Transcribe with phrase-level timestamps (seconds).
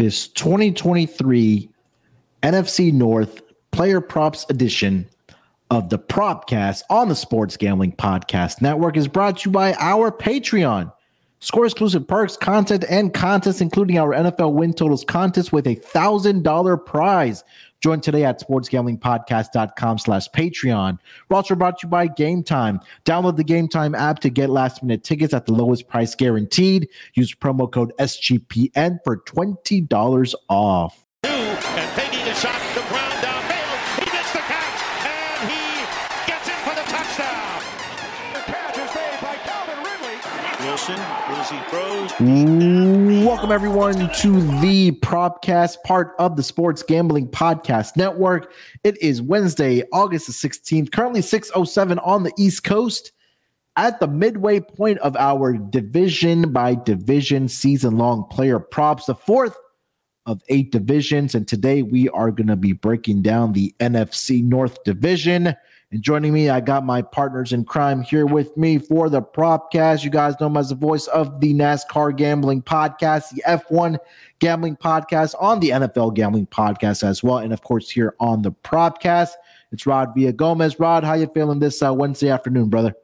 [0.00, 1.68] this 2023
[2.42, 5.06] NFC North Player Props Edition
[5.70, 10.10] of the Propcast on the Sports Gambling Podcast Network is brought to you by our
[10.10, 10.90] Patreon.
[11.42, 16.42] Score exclusive perks, content, and contests, including our NFL win totals contest with a thousand
[16.42, 17.42] dollar prize.
[17.80, 20.98] Join today at sportsgamblingpodcast.com slash Patreon.
[21.28, 22.78] We're also brought to you by Game Time.
[23.06, 26.88] Download the Game Time app to get last minute tickets at the lowest price guaranteed.
[27.14, 31.06] Use promo code SGPN for $20 off.
[41.50, 48.52] Welcome everyone to the Propcast, part of the Sports Gambling Podcast Network.
[48.84, 53.10] It is Wednesday, August the 16th, currently 607 on the East Coast.
[53.76, 59.56] At the midway point of our division by division season long player props, the fourth
[60.26, 61.34] of eight divisions.
[61.34, 65.56] And today we are going to be breaking down the NFC North Division.
[65.92, 70.04] And joining me, I got my partners in crime here with me for the Propcast.
[70.04, 73.98] You guys know him as the voice of the NASCAR Gambling Podcast, the F1
[74.38, 78.52] Gambling Podcast, on the NFL Gambling Podcast as well, and of course here on the
[78.52, 79.30] Propcast.
[79.72, 80.78] It's Rod Villa Gomez.
[80.78, 82.94] Rod, how you feeling this uh, Wednesday afternoon, brother?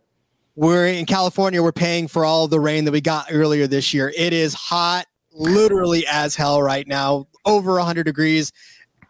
[0.55, 1.61] We're in California.
[1.65, 4.13] We're paying for all the rain that we got earlier this year.
[4.17, 8.53] It is hot, literally as hell right now, over 100 degrees.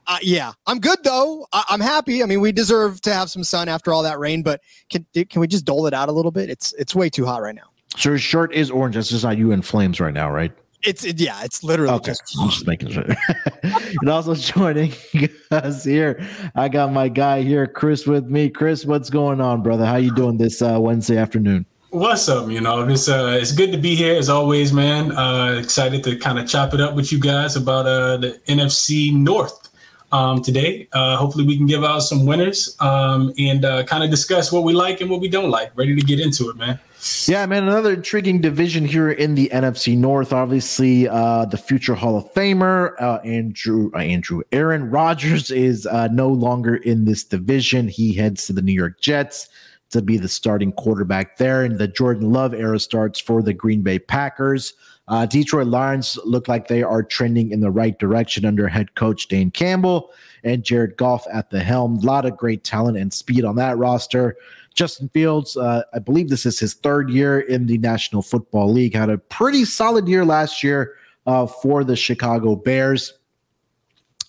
[0.09, 1.47] Uh, yeah, I'm good though.
[1.53, 2.23] I- I'm happy.
[2.23, 5.41] I mean, we deserve to have some sun after all that rain, but can can
[5.41, 6.49] we just dole it out a little bit?
[6.51, 7.71] It's it's way too hot right now.
[7.97, 8.95] So your shirt is orange.
[8.95, 10.53] That's just not you in flames right now, right?
[10.84, 13.05] It's it, yeah, it's literally Okay, just I'm just making sure.
[13.62, 14.93] and also joining
[15.51, 18.49] us here, I got my guy here, Chris, with me.
[18.51, 19.87] Chris, what's going on, brother?
[19.87, 21.67] How you doing this uh, Wednesday afternoon?
[21.91, 22.51] What's up?
[22.51, 25.11] You know, it's uh, it's good to be here as always, man.
[25.12, 29.12] Uh, excited to kind of chop it up with you guys about uh the NFC
[29.12, 29.66] North
[30.12, 30.89] um today.
[30.93, 34.62] Uh, hopefully, we can give out some winners um and uh, kind of discuss what
[34.62, 35.71] we like and what we don't like.
[35.77, 36.78] Ready to get into it, man.
[37.27, 40.33] Yeah, man, another intriguing division here in the NFC North.
[40.33, 46.09] Obviously, uh, the future Hall of Famer uh, Andrew uh, Andrew Aaron Rodgers is uh,
[46.09, 47.87] no longer in this division.
[47.89, 49.49] He heads to the New York Jets
[49.91, 53.83] to be the starting quarterback there, and the Jordan Love era starts for the Green
[53.83, 54.75] Bay Packers.
[55.09, 59.28] Uh, Detroit Lions look like they are trending in the right direction under head coach
[59.28, 60.11] Dan Campbell
[60.43, 61.99] and Jared Goff at the helm.
[61.99, 64.37] A lot of great talent and speed on that roster.
[64.75, 68.95] Justin Fields, uh, I believe this is his third year in the National Football League,
[68.95, 70.97] had a pretty solid year last year
[71.27, 73.15] uh, for the Chicago Bears.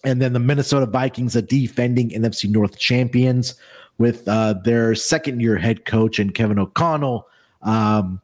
[0.04, 3.56] And then the Minnesota Vikings, a defending NFC North champions,
[3.98, 7.28] with uh, their second year head coach and Kevin O'Connell
[7.64, 8.22] um,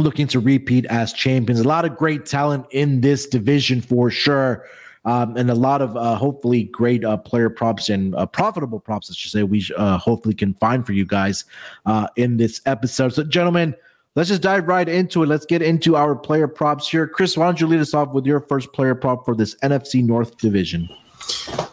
[0.00, 1.60] looking to repeat as champions.
[1.60, 4.66] A lot of great talent in this division for sure.
[5.06, 9.10] Um, and a lot of uh, hopefully great uh, player props and uh, profitable props,
[9.10, 11.44] I should say, we uh, hopefully can find for you guys
[11.86, 13.14] uh, in this episode.
[13.14, 13.74] So, gentlemen,
[14.14, 15.26] let's just dive right into it.
[15.26, 17.08] Let's get into our player props here.
[17.08, 20.04] Chris, why don't you lead us off with your first player prop for this NFC
[20.04, 20.86] North division?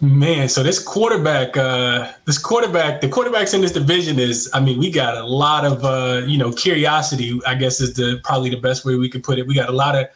[0.01, 4.78] Man, so this quarterback, uh, this quarterback, the quarterbacks in this division is, I mean,
[4.78, 7.40] we got a lot of, uh, you know, curiosity.
[7.47, 9.47] I guess is the probably the best way we could put it.
[9.47, 10.07] We got a lot of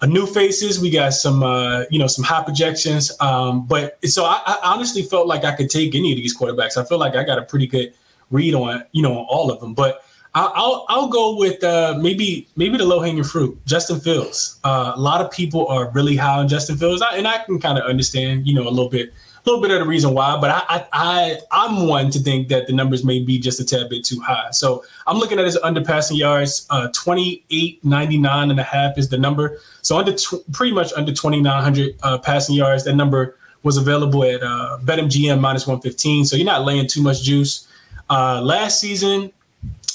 [0.00, 0.80] uh, new faces.
[0.80, 3.12] We got some, uh, you know, some high projections.
[3.20, 6.76] Um, but so I, I honestly felt like I could take any of these quarterbacks.
[6.76, 7.92] I feel like I got a pretty good
[8.30, 9.74] read on, you know, all of them.
[9.74, 10.02] But
[10.34, 14.60] I'll I'll, go with uh, maybe maybe the low hanging fruit, Justin Fields.
[14.62, 17.58] Uh, a lot of people are really high on Justin Fields, I, and I can
[17.58, 19.12] kind of understand, you know, a little bit.
[19.46, 22.48] A little bit of the reason why, but I, I I I'm one to think
[22.48, 24.50] that the numbers may be just a tad bit too high.
[24.50, 29.08] So I'm looking at his under passing yards, uh, 28, 99 and a half is
[29.08, 29.58] the number.
[29.80, 32.84] So under tw- pretty much under 2,900 uh, passing yards.
[32.84, 36.26] That number was available at uh, BetMGM minus 115.
[36.26, 37.66] So you're not laying too much juice.
[38.10, 39.32] Uh, last season,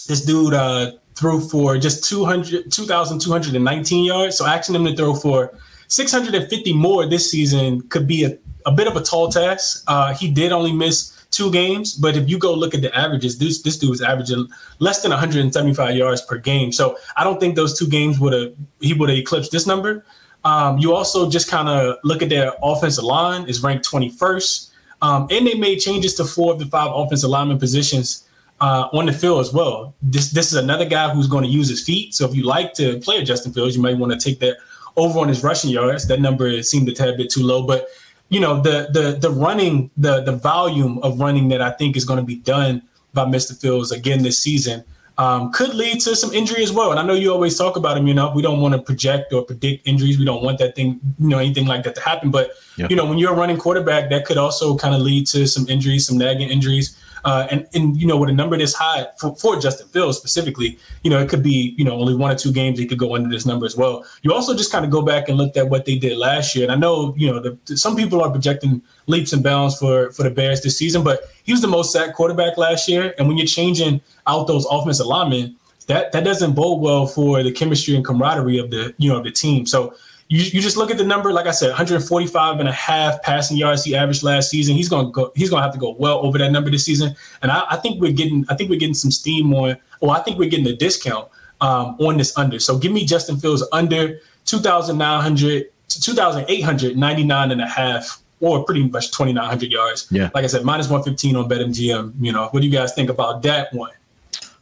[0.05, 4.37] this dude uh, threw for just 200, 2,219 yards.
[4.37, 8.87] So asking him to throw for 650 more this season could be a, a bit
[8.87, 9.83] of a tall task.
[9.87, 13.37] Uh, he did only miss two games, but if you go look at the averages,
[13.37, 14.47] this this dude is averaging
[14.79, 16.71] less than 175 yards per game.
[16.71, 20.05] So I don't think those two games would have he would have eclipsed this number.
[20.45, 25.27] Um, you also just kind of look at their offensive line is ranked 21st, um,
[25.31, 28.27] and they made changes to four of the five offensive lineman positions
[28.63, 29.93] uh, on the field as well.
[30.01, 32.15] This this is another guy who's going to use his feet.
[32.15, 34.55] So if you like to play Justin Fields, you might want to take that
[34.95, 36.07] over on his rushing yards.
[36.07, 37.89] That number seemed a tad bit too low, but
[38.29, 42.05] you know the the the running the the volume of running that I think is
[42.05, 42.81] going to be done
[43.13, 43.59] by Mr.
[43.59, 44.85] Fields again this season
[45.17, 46.91] um, could lead to some injury as well.
[46.91, 48.07] And I know you always talk about him.
[48.07, 50.17] You know, we don't want to project or predict injuries.
[50.17, 52.31] We don't want that thing, you know, anything like that to happen.
[52.31, 52.89] But yep.
[52.89, 55.67] you know, when you're a running quarterback, that could also kind of lead to some
[55.67, 56.97] injuries, some nagging injuries.
[57.25, 60.77] Uh, and and you know, with a number this high for, for Justin Fields specifically,
[61.03, 63.15] you know, it could be you know only one or two games he could go
[63.15, 64.05] under this number as well.
[64.23, 66.63] You also just kind of go back and look at what they did last year,
[66.63, 70.23] and I know you know the, some people are projecting leaps and bounds for for
[70.23, 73.37] the Bears this season, but he was the most sacked quarterback last year, and when
[73.37, 75.55] you're changing out those offensive linemen,
[75.87, 79.23] that that doesn't bode well for the chemistry and camaraderie of the you know of
[79.23, 79.65] the team.
[79.65, 79.95] So
[80.33, 83.55] you, you just look at the number, like I said, 145 and a half passing
[83.55, 84.75] yards he averaged last season.
[84.75, 87.15] He's gonna go, he's gonna have to go well over that number this season.
[87.43, 90.21] And I, I think we're getting, I think we're getting some steam on, or I
[90.21, 91.27] think we're getting a discount
[91.61, 92.59] um, on this under.
[92.59, 99.11] So give me Justin Fields under 2,900 to 2,899 and a half or pretty much
[99.11, 100.07] 2,900 yards.
[100.09, 100.31] Yeah.
[100.33, 102.13] Like I said, minus 115 on BetMGM.
[102.19, 103.91] You know, what do you guys think about that one?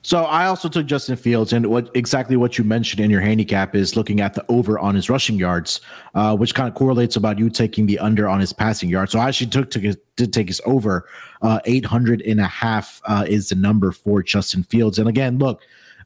[0.03, 3.75] So I also took Justin Fields, and what exactly what you mentioned in your handicap
[3.75, 5.79] is looking at the over on his rushing yards,
[6.15, 9.11] uh, which kind of correlates about you taking the under on his passing yards.
[9.11, 11.07] So I actually took to did take his over,
[11.43, 14.97] uh, 800 and a half uh, is the number for Justin Fields.
[14.97, 15.61] And again, look,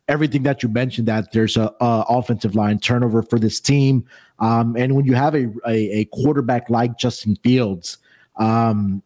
[0.10, 4.06] everything that you mentioned that there's a, a offensive line turnover for this team,
[4.40, 7.98] um, and when you have a, a, a quarterback like Justin Fields,
[8.36, 9.02] um,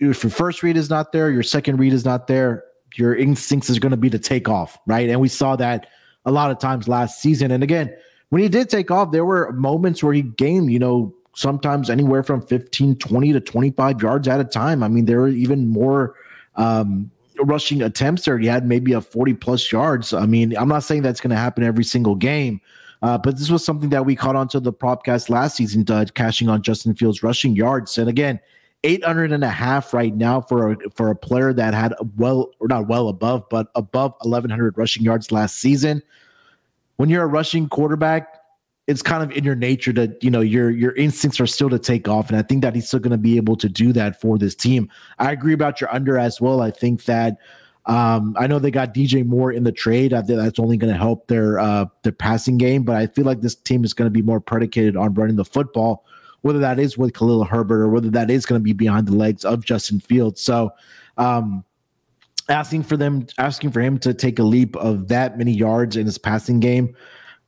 [0.00, 3.70] if your first read is not there, your second read is not there your instincts
[3.70, 5.08] is going to be to take off, right?
[5.08, 5.88] And we saw that
[6.24, 7.50] a lot of times last season.
[7.50, 7.94] And again,
[8.30, 12.22] when he did take off, there were moments where he gained, you know, sometimes anywhere
[12.22, 14.82] from 15, 20 to 25 yards at a time.
[14.82, 16.14] I mean, there were even more
[16.56, 17.10] um,
[17.40, 18.38] rushing attempts there.
[18.38, 20.12] He had maybe a 40 plus yards.
[20.12, 22.60] I mean, I'm not saying that's going to happen every single game.
[23.02, 26.48] Uh, but this was something that we caught onto the podcast last season, uh, cashing
[26.48, 27.98] on Justin Fields rushing yards.
[27.98, 28.38] And again,
[28.84, 32.68] 800 and a half right now for a, for a player that had well or
[32.68, 36.02] not well above but above 1100 rushing yards last season.
[36.96, 38.42] When you're a rushing quarterback
[38.88, 41.78] it's kind of in your nature that you know your your instincts are still to
[41.78, 42.28] take off.
[42.28, 44.54] And i think that he's still going to be able to do that for this
[44.54, 44.90] team.
[45.18, 46.60] I agree about your under as well.
[46.60, 47.38] I think that
[47.86, 50.12] um, I know they got DJ Moore in the trade.
[50.12, 53.24] I think that's only going to help their uh, their passing game, but I feel
[53.24, 56.04] like this team is going to be more predicated on running the football
[56.42, 59.16] whether that is with Khalil Herbert or whether that is going to be behind the
[59.16, 60.40] legs of Justin Fields.
[60.40, 60.70] So,
[61.16, 61.64] um,
[62.48, 66.06] asking for them, asking for him to take a leap of that many yards in
[66.06, 66.94] his passing game,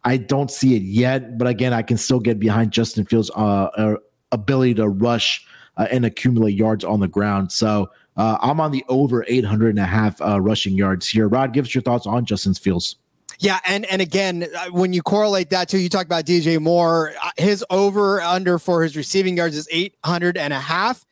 [0.05, 1.38] I don't see it yet.
[1.38, 3.96] But again, I can still get behind Justin Fields' uh, uh,
[4.32, 5.44] ability to rush
[5.76, 7.52] uh, and accumulate yards on the ground.
[7.52, 7.91] So.
[8.17, 11.26] Uh, I'm on the over 800 and a half uh, rushing yards here.
[11.26, 12.94] Rod, give us your thoughts on Justin Fields.
[13.38, 17.12] Yeah, and and again, uh, when you correlate that to you talk about DJ Moore,
[17.22, 21.04] uh, his over under for his receiving yards is 800 and a half.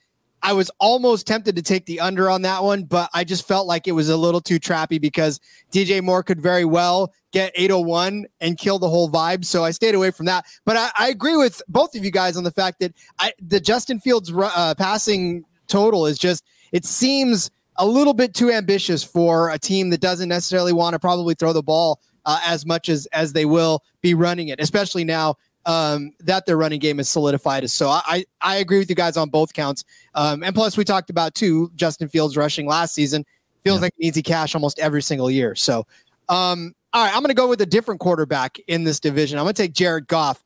[0.44, 3.69] I was almost tempted to take the under on that one, but I just felt
[3.69, 5.38] like it was a little too trappy because
[5.70, 9.44] DJ Moore could very well get 801 and kill the whole vibe.
[9.44, 10.44] So I stayed away from that.
[10.64, 13.60] But I, I agree with both of you guys on the fact that I, the
[13.60, 19.50] Justin Fields uh, passing total is just, it seems a little bit too ambitious for
[19.50, 23.06] a team that doesn't necessarily want to probably throw the ball uh, as much as
[23.06, 25.36] as they will be running it, especially now
[25.66, 27.69] um, that their running game is solidified.
[27.70, 29.84] So I I agree with you guys on both counts.
[30.14, 33.24] Um, and plus, we talked about too Justin Fields rushing last season
[33.62, 33.82] feels yeah.
[33.82, 35.54] like an easy cash almost every single year.
[35.54, 35.86] So
[36.28, 39.38] um, all right, I'm going to go with a different quarterback in this division.
[39.38, 40.42] I'm going to take Jared Goff.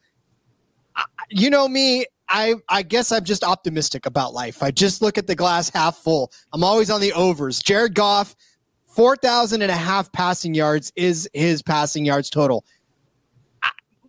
[0.94, 4.62] I, you know me, I I guess I'm just optimistic about life.
[4.62, 6.33] I just look at the glass half full.
[6.52, 7.61] I'm always on the overs.
[7.61, 8.35] Jared Goff
[8.97, 12.65] 4,000 and a half passing yards is his passing yards total.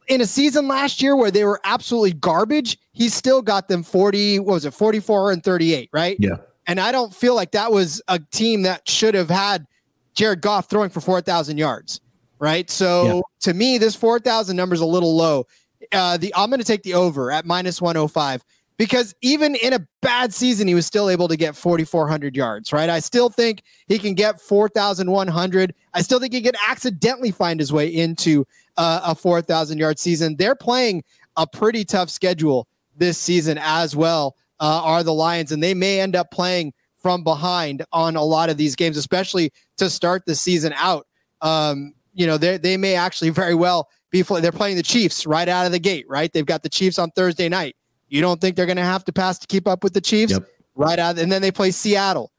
[0.08, 4.40] In a season last year where they were absolutely garbage, he still got them 40,
[4.40, 6.16] what was it, 44 and 38, right?
[6.22, 6.38] Yeah.
[6.68, 9.68] And I don't feel like that was a team that should have had
[10.14, 12.00] Jared Goff throwing for 4,000 yards,
[12.40, 12.70] right?
[12.72, 13.22] So yeah.
[13.42, 15.48] to me, this 4,000 number is a little low.
[15.92, 18.42] Uh, the I'm going to take the over at minus 105
[18.78, 22.90] because even in a bad season, he was still able to get 4,400 yards, right?
[22.90, 25.74] I still think he can get 4,100.
[25.94, 28.46] I still think he can accidentally find his way into
[28.78, 30.36] uh, a 4,000 yard season.
[30.38, 31.04] They're playing
[31.36, 36.00] a pretty tough schedule this season as well, uh, are the Lions, and they may
[36.00, 40.36] end up playing from behind on a lot of these games, especially to start the
[40.36, 41.08] season out.
[41.42, 45.66] Um, you know, they may actually very well be they're playing the Chiefs right out
[45.66, 46.32] of the gate, right?
[46.32, 47.76] They've got the Chiefs on Thursday night.
[48.10, 50.34] You don't think they're going to have to pass to keep up with the Chiefs?
[50.34, 50.48] Yep.
[50.76, 52.32] Right out, and then they play Seattle.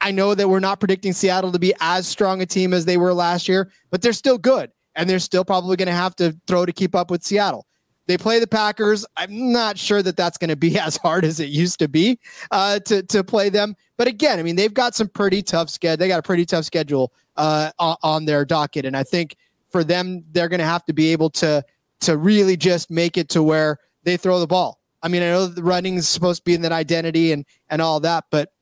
[0.00, 2.96] I know that we're not predicting Seattle to be as strong a team as they
[2.96, 6.36] were last year, but they're still good, and they're still probably going to have to
[6.46, 7.66] throw to keep up with Seattle.
[8.06, 9.06] They play the Packers.
[9.16, 12.18] I'm not sure that that's going to be as hard as it used to be
[12.50, 13.76] uh, to to play them.
[13.96, 15.98] But again, I mean, they've got some pretty tough schedule.
[15.98, 19.36] They got a pretty tough schedule uh, on their docket, and I think
[19.70, 21.64] for them, they're going to have to be able to
[22.00, 24.81] to really just make it to where they throw the ball.
[25.02, 27.82] I mean, I know the running is supposed to be in that identity and and
[27.82, 28.52] all that, but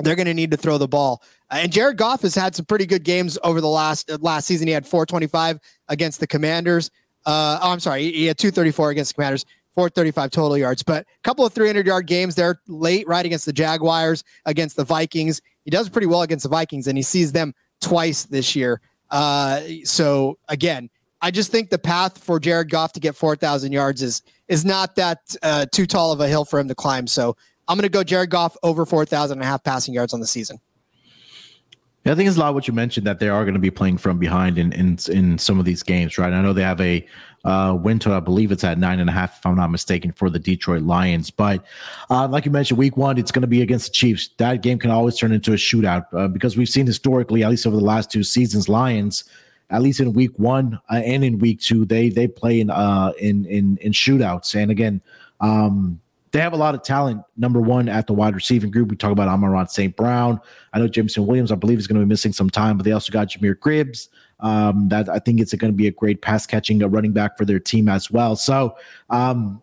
[0.00, 1.22] they're going to need to throw the ball.
[1.50, 4.66] And Jared Goff has had some pretty good games over the last last season.
[4.66, 6.90] He had 425 against the Commanders.
[7.26, 9.44] Uh, oh, I'm sorry, he had 234 against the Commanders.
[9.74, 13.52] 435 total yards, but a couple of 300 yard games there late, right against the
[13.52, 15.42] Jaguars, against the Vikings.
[15.64, 18.80] He does pretty well against the Vikings, and he sees them twice this year.
[19.10, 24.02] Uh, so again, I just think the path for Jared Goff to get 4,000 yards
[24.02, 27.06] is is not that uh, too tall of a hill for him to climb.
[27.06, 27.36] So
[27.68, 30.26] I'm going to go Jared Goff over 4,000 and a half passing yards on the
[30.26, 30.60] season.
[32.04, 33.70] Yeah, I think it's a lot what you mentioned that they are going to be
[33.70, 36.32] playing from behind in in, in some of these games, right?
[36.32, 37.06] I know they have a
[37.44, 40.12] uh, win total, I believe it's at nine and a half, if I'm not mistaken,
[40.12, 41.30] for the Detroit Lions.
[41.30, 41.64] But
[42.10, 44.30] uh, like you mentioned, week one, it's going to be against the Chiefs.
[44.38, 47.66] That game can always turn into a shootout uh, because we've seen historically, at least
[47.66, 49.24] over the last two seasons, Lions,
[49.70, 53.12] at least in week one uh, and in week two, they they play in uh,
[53.18, 54.54] in in in shootouts.
[54.54, 55.00] And again,
[55.40, 56.00] um,
[56.32, 57.22] they have a lot of talent.
[57.36, 59.94] Number one at the wide receiving group, we talk about Amon-Ra St.
[59.94, 60.40] Brown.
[60.72, 62.92] I know Jameson Williams, I believe, is going to be missing some time, but they
[62.92, 64.08] also got Jahmyr Gibbs.
[64.40, 67.38] Um, that I think it's going to be a great pass catching a running back
[67.38, 68.34] for their team as well.
[68.34, 68.76] So
[69.08, 69.62] um,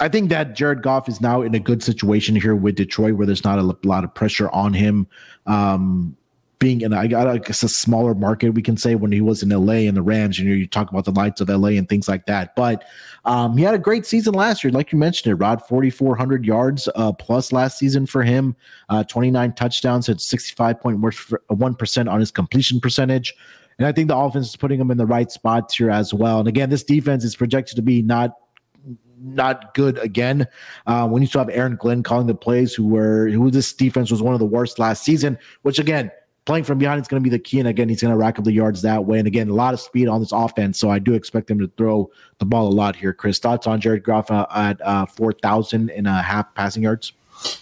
[0.00, 3.26] I think that Jared Goff is now in a good situation here with Detroit, where
[3.26, 5.06] there's not a lot of pressure on him.
[5.46, 6.16] Um,
[6.58, 7.06] being in, I
[7.38, 10.38] guess a smaller market, we can say when he was in LA and the Rams,
[10.38, 12.54] you know, you talk about the lights of LA and things like that.
[12.54, 12.84] But
[13.24, 16.88] um, he had a great season last year, like you mentioned it, Rod, 4,400 yards
[16.94, 18.56] uh, plus last season for him,
[18.88, 23.34] uh, 29 touchdowns at 65.1% on his completion percentage.
[23.78, 26.38] And I think the offense is putting him in the right spots here as well.
[26.38, 28.34] And again, this defense is projected to be not
[29.24, 30.46] not good again.
[30.86, 34.10] Uh, when you still have Aaron Glenn calling the plays, who were who this defense
[34.10, 36.10] was one of the worst last season, which again
[36.44, 37.58] playing from behind is going to be the key.
[37.58, 39.18] And again, he's going to rack up the yards that way.
[39.18, 40.78] And again, a lot of speed on this offense.
[40.78, 43.12] So I do expect him to throw the ball a lot here.
[43.12, 47.12] Chris, thoughts on Jared Goff uh, at uh, 4,000 and a half passing yards?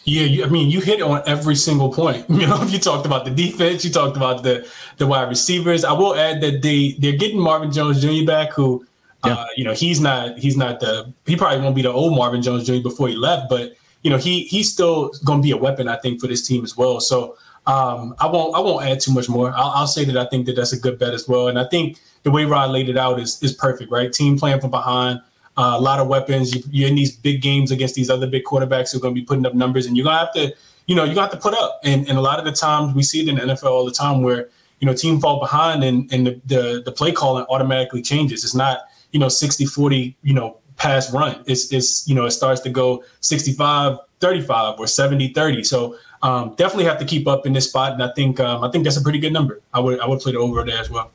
[0.05, 2.29] Yeah, you, I mean, you hit on every single point.
[2.43, 5.85] You know, you talked about the defense, you talked about the the wide receivers.
[5.85, 8.27] I will add that they they're getting Marvin Jones Jr.
[8.27, 8.85] back, who,
[9.25, 9.35] yeah.
[9.35, 12.43] uh, you know, he's not he's not the he probably won't be the old Marvin
[12.43, 12.83] Jones Jr.
[12.83, 15.97] before he left, but you know, he he's still going to be a weapon, I
[15.97, 17.01] think, for this team as well.
[17.01, 17.37] So
[17.67, 19.53] um, I won't I won't add too much more.
[19.53, 21.47] I'll, I'll, say that I think that that's a good bet as well.
[21.47, 24.13] And I think the way Rod laid it out is is perfect, right?
[24.13, 25.21] Team playing from behind,
[25.57, 26.55] uh, a lot of weapons.
[26.73, 29.21] You, are in these big games against these other big quarterbacks who are going to
[29.21, 30.53] be putting up numbers, and you're gonna have to,
[30.87, 31.81] you know, you got to put up.
[31.85, 33.93] And and a lot of the times we see it in the NFL all the
[33.93, 34.49] time where
[34.81, 38.43] you know team fall behind and and the the, the play calling automatically changes.
[38.43, 38.81] It's not
[39.13, 41.45] you know 60 40 you know pass run.
[41.47, 45.65] It's it's you know it starts to go 65 35 or 70 30.
[45.65, 48.71] So um, definitely have to keep up in this spot, and I think um, I
[48.71, 49.61] think that's a pretty good number.
[49.75, 51.11] I would I would play the over there as well.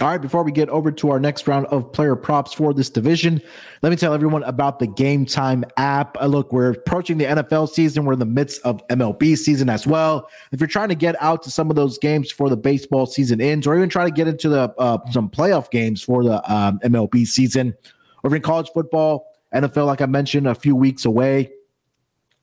[0.00, 2.88] All right, before we get over to our next round of player props for this
[2.88, 3.42] division,
[3.82, 6.16] let me tell everyone about the Game Time app.
[6.20, 8.04] Uh, look, we're approaching the NFL season.
[8.04, 10.30] We're in the midst of MLB season as well.
[10.52, 13.40] If you're trying to get out to some of those games for the baseball season
[13.40, 16.78] ends, or even try to get into the uh, some playoff games for the um,
[16.78, 17.74] MLB season,
[18.22, 21.50] or in college football, NFL, like I mentioned, a few weeks away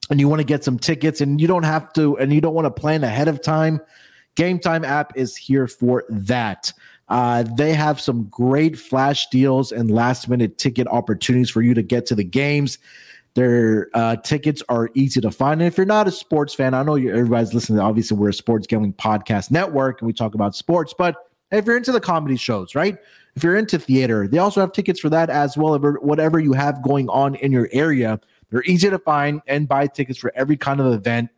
[0.09, 2.53] and you want to get some tickets and you don't have to and you don't
[2.53, 3.81] want to plan ahead of time
[4.35, 6.71] game time app is here for that.
[7.07, 11.83] Uh, they have some great flash deals and last minute ticket opportunities for you to
[11.83, 12.77] get to the games.
[13.35, 15.61] Their uh, tickets are easy to find.
[15.61, 18.65] And if you're not a sports fan i know everybody's listening obviously we're a sports
[18.67, 21.15] gambling podcast network and we talk about sports but
[21.51, 22.97] if you're into the comedy shows right?
[23.35, 26.81] If you're into theater they also have tickets for that as well whatever you have
[26.81, 28.19] going on in your area
[28.55, 31.29] they're easy to find and buy tickets for every kind of event.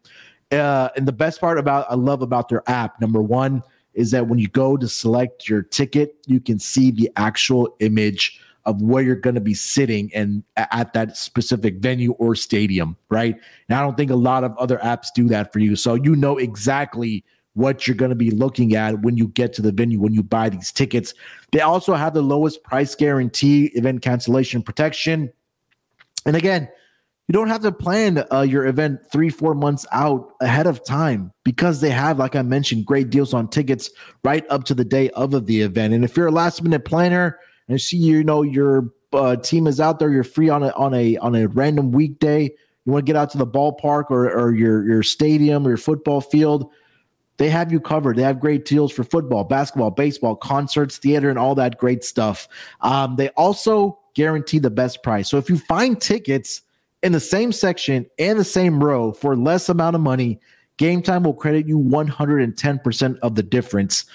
[0.52, 3.64] Uh, and the best part about I love about their app, number one,
[3.96, 8.40] is that when you go to select your ticket, you can see the actual image
[8.66, 13.36] of where you're going to be sitting and at that specific venue or stadium, right?
[13.68, 15.76] And I don't think a lot of other apps do that for you.
[15.76, 19.64] So you know exactly what you're going to be looking at when you get to
[19.64, 21.16] the venue when you buy these tickets.
[21.52, 25.34] They also have the lowest price guarantee, event cancellation protection.
[26.28, 26.70] And again,
[27.28, 31.32] you don't have to plan uh, your event three, four months out ahead of time
[31.44, 33.90] because they have, like I mentioned, great deals on tickets
[34.24, 35.94] right up to the day of the event.
[35.94, 39.82] And if you're a last minute planner and see, you know, your uh, team is
[39.82, 43.12] out there, you're free on a on a on a random weekday, you want to
[43.12, 46.72] get out to the ballpark or or your your stadium or your football field,
[47.38, 48.16] they have you covered.
[48.16, 52.48] They have great deals for football, basketball, baseball, concerts, theater, and all that great stuff.
[52.80, 55.30] Um, they also guarantee the best price.
[55.30, 56.62] So if you find tickets
[57.04, 60.40] in the same section and the same row for less amount of money,
[60.78, 64.06] Game Time will credit you 110% of the difference.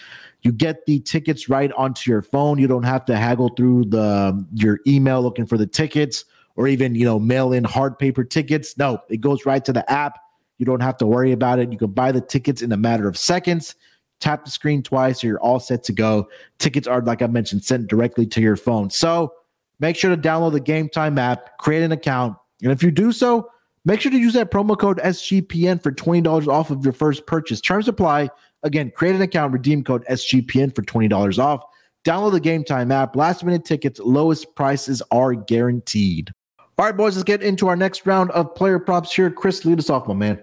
[0.42, 2.58] You get the tickets right onto your phone.
[2.58, 6.24] You don't have to haggle through the um, your email looking for the tickets
[6.56, 8.76] or even, you know, mail in hard paper tickets.
[8.76, 10.18] No, it goes right to the app.
[10.58, 11.72] You don't have to worry about it.
[11.72, 13.74] You can buy the tickets in a matter of seconds.
[14.20, 16.28] Tap the screen twice, so you're all set to go.
[16.58, 18.90] Tickets are, like I mentioned, sent directly to your phone.
[18.90, 19.32] So
[19.80, 23.12] make sure to download the Game Time app, create an account, and if you do
[23.12, 23.50] so,
[23.84, 27.60] make sure to use that promo code SGPN for $20 off of your first purchase.
[27.60, 28.30] Terms apply.
[28.62, 31.64] Again, create an account, redeem code SGPN for $20 off.
[32.04, 33.16] Download the Game Time app.
[33.16, 36.32] Last minute tickets, lowest prices are guaranteed.
[36.78, 39.30] All right, boys, let's get into our next round of player props here.
[39.30, 40.42] Chris, lead us off, my man.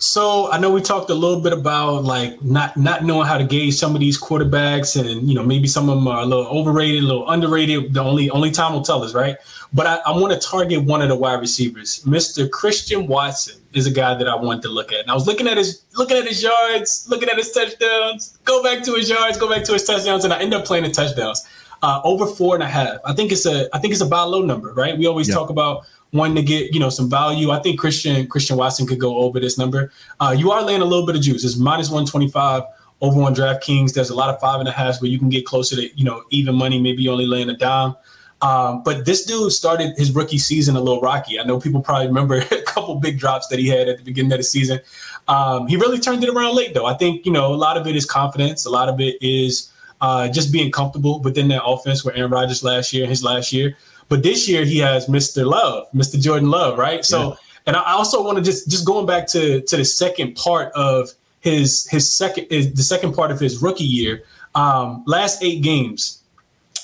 [0.00, 3.44] So I know we talked a little bit about like not not knowing how to
[3.44, 6.46] gauge some of these quarterbacks, and you know maybe some of them are a little
[6.46, 7.92] overrated, a little underrated.
[7.92, 9.36] The only only time will tell us, right?
[9.74, 12.50] But I, I want to target one of the wide receivers, Mr.
[12.50, 15.00] Christian Watson is a guy that I want to look at.
[15.00, 18.62] And I was looking at his looking at his yards, looking at his touchdowns, go
[18.62, 20.90] back to his yards, go back to his touchdowns, and I end up playing the
[20.90, 21.46] touchdowns.
[21.82, 22.98] Uh, over four and a half.
[23.06, 24.96] I think it's a I think it's about low number, right?
[24.96, 27.50] We always talk about wanting to get you know some value.
[27.50, 29.92] I think Christian Christian Watson could go over this number.
[30.18, 31.44] Uh, you are laying a little bit of juice.
[31.44, 32.64] It's minus one twenty five
[33.00, 33.94] over on DraftKings.
[33.94, 36.04] There's a lot of five and a half where you can get closer to you
[36.04, 36.80] know even money.
[36.80, 37.94] Maybe only laying a dime.
[38.42, 41.38] Um, but this dude started his rookie season a little rocky.
[41.38, 44.32] I know people probably remember a couple big drops that he had at the beginning
[44.32, 44.80] of the season.
[45.28, 46.86] Um, he really turned it around late, though.
[46.86, 48.64] I think you know a lot of it is confidence.
[48.64, 52.64] A lot of it is uh, just being comfortable within that offense with Aaron Rodgers
[52.64, 53.76] last year, his last year.
[54.10, 55.46] But this year he has Mr.
[55.46, 56.20] Love, Mr.
[56.20, 57.04] Jordan Love, right?
[57.04, 57.34] So, yeah.
[57.68, 61.10] and I also want to just just going back to to the second part of
[61.38, 64.24] his his second is the second part of his rookie year.
[64.56, 66.22] Um, last eight games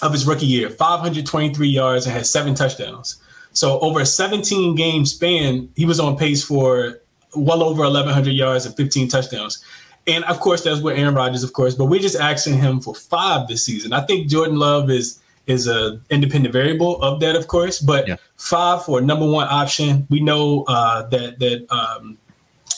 [0.02, 3.16] of his rookie year, 523 yards and had seven touchdowns.
[3.52, 7.00] So over a 17 game span, he was on pace for
[7.34, 9.64] well over 1,100 yards and 15 touchdowns.
[10.06, 11.74] And of course, that's with Aaron Rodgers, of course.
[11.74, 13.92] But we're just asking him for five this season.
[13.92, 17.80] I think Jordan Love is is a independent variable of that, of course.
[17.80, 18.16] But yeah.
[18.36, 20.06] five for number one option.
[20.10, 22.18] We know uh, that that um,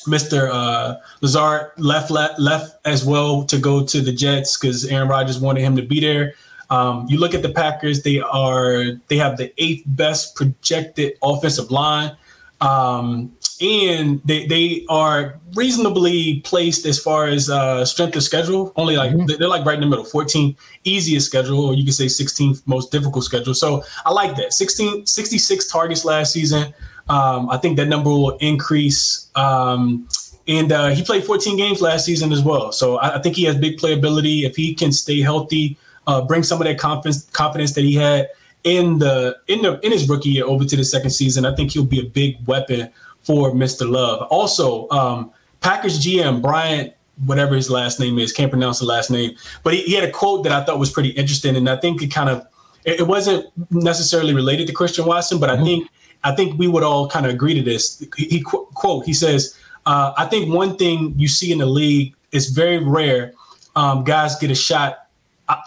[0.06, 0.48] Mr.
[0.52, 5.40] Uh, Lazard left, left left as well to go to the Jets because Aaron Rodgers
[5.40, 6.34] wanted him to be there.
[6.70, 11.70] Um, you look at the Packers; they are they have the eighth best projected offensive
[11.70, 12.16] line.
[12.60, 18.72] Um, and they, they are reasonably placed as far as uh, strength of schedule.
[18.76, 19.26] Only like mm-hmm.
[19.38, 22.92] they're like right in the middle, 14th easiest schedule, or you can say 16th most
[22.92, 23.54] difficult schedule.
[23.54, 24.52] So I like that.
[24.52, 26.72] 16, 66 targets last season.
[27.08, 29.28] Um, I think that number will increase.
[29.34, 30.08] Um,
[30.46, 32.70] and uh, he played 14 games last season as well.
[32.72, 34.44] So I, I, think he has big playability.
[34.44, 38.30] If he can stay healthy, uh, bring some of that confidence confidence that he had
[38.64, 41.72] in the in the in his rookie year over to the second season, I think
[41.72, 42.90] he'll be a big weapon
[43.22, 43.88] for Mr.
[43.88, 44.26] Love.
[44.30, 46.92] Also, um, Packers GM Brian,
[47.26, 50.10] whatever his last name is, can't pronounce the last name, but he, he had a
[50.10, 52.46] quote that I thought was pretty interesting, and I think it kind of
[52.84, 55.64] it, it wasn't necessarily related to Christian Watson, but I mm-hmm.
[55.64, 55.90] think
[56.24, 58.04] I think we would all kind of agree to this.
[58.16, 62.14] He, he quote he says, uh, "I think one thing you see in the league
[62.32, 63.34] is very rare.
[63.76, 65.07] Um, guys get a shot."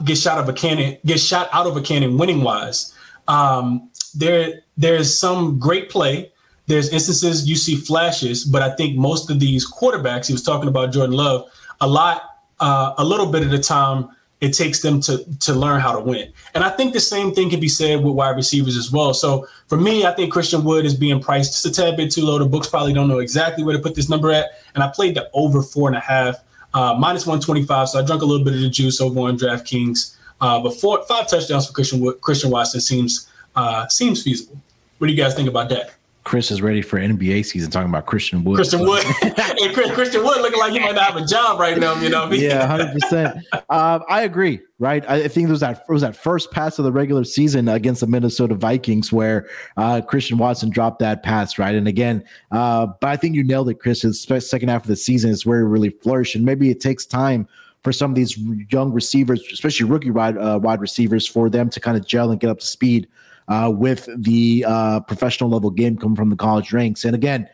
[0.04, 2.94] Get shot of a cannon, get shot out of a cannon winning wise.
[3.28, 6.32] Um, there, there's some great play,
[6.68, 10.68] there's instances you see flashes, but I think most of these quarterbacks, he was talking
[10.70, 12.22] about Jordan Love, a lot,
[12.60, 14.10] uh, a little bit of the time,
[14.42, 16.34] it takes them to to learn how to win.
[16.56, 19.14] And I think the same thing can be said with wide receivers as well.
[19.14, 22.26] So for me, I think Christian Wood is being priced just a tad bit too
[22.26, 22.40] low.
[22.40, 24.48] The books probably don't know exactly where to put this number at.
[24.74, 26.38] And I played the over four and a half,
[26.74, 27.90] uh, minus 125.
[27.90, 30.16] So I drank a little bit of the juice over on DraftKings.
[30.40, 34.60] Uh, but four, five touchdowns for Christian Christian Watson seems uh, seems feasible.
[34.98, 35.92] What do you guys think about that?
[36.24, 38.56] Chris is ready for NBA season talking about Christian Wood.
[38.56, 39.04] Christian Wood.
[39.22, 42.10] hey, Chris, Christian Wood looking like he might not have a job right now, you
[42.10, 42.32] know.
[42.32, 43.38] yeah, hundred percent.
[43.70, 44.60] Um, I agree.
[44.78, 45.08] Right.
[45.10, 48.02] I think it was that it was that first pass of the regular season against
[48.02, 51.58] the Minnesota Vikings where uh, Christian Watson dropped that pass.
[51.58, 51.76] Right.
[51.76, 54.04] And again, uh, but I think you nailed it, Chris.
[54.04, 57.06] His second half of the season is where he really flourished, and maybe it takes
[57.06, 57.48] time
[57.84, 58.38] for some of these
[58.72, 62.40] young receivers, especially rookie wide uh, wide receivers, for them to kind of gel and
[62.40, 63.08] get up to speed
[63.52, 67.04] uh, with the uh, professional level game coming from the college ranks.
[67.04, 67.50] And again,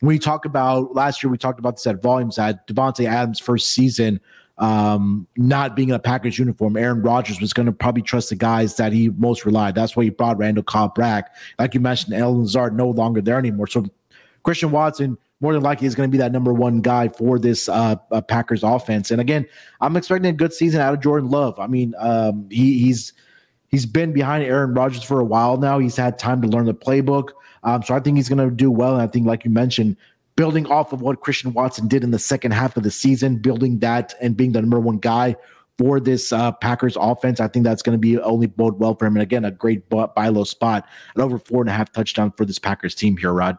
[0.00, 3.40] when we talk about last year, we talked about this at volumes at Davante Adams'
[3.40, 4.20] first season
[4.58, 6.76] um, not being in a Packers uniform.
[6.76, 9.74] Aaron Rodgers was going to probably trust the guys that he most relied.
[9.74, 11.34] That's why he brought Randall Cobb back.
[11.58, 13.68] Like you mentioned, Allen Lazard no longer there anymore.
[13.68, 13.86] So
[14.42, 17.68] Christian Watson more than likely is going to be that number one guy for this
[17.70, 19.10] uh, uh, Packers offense.
[19.10, 19.46] And again,
[19.80, 21.58] I'm expecting a good season out of Jordan Love.
[21.58, 23.14] I mean, um, he, he's
[23.68, 25.78] He's been behind Aaron Rodgers for a while now.
[25.78, 27.30] He's had time to learn the playbook.
[27.62, 28.94] Um, so I think he's going to do well.
[28.94, 29.96] And I think, like you mentioned,
[30.36, 33.78] building off of what Christian Watson did in the second half of the season, building
[33.80, 35.36] that and being the number one guy
[35.78, 39.06] for this uh, Packers offense, I think that's going to be only bode well for
[39.06, 39.16] him.
[39.16, 42.44] And again, a great buy low spot at over four and a half touchdown for
[42.44, 43.58] this Packers team here, Rod.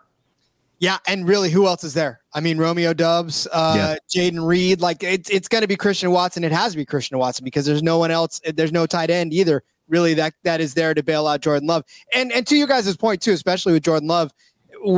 [0.79, 2.21] Yeah, and really, who else is there?
[2.33, 4.21] I mean, Romeo Doubs, uh, yeah.
[4.29, 4.79] Jayden Reed.
[4.79, 6.45] Like it's it's going to be Christian Watson.
[6.45, 8.39] It has to be Christian Watson because there's no one else.
[8.53, 9.63] There's no tight end either.
[9.89, 11.83] Really, that that is there to bail out Jordan Love.
[12.13, 14.31] And and to you guys' point too, especially with Jordan Love,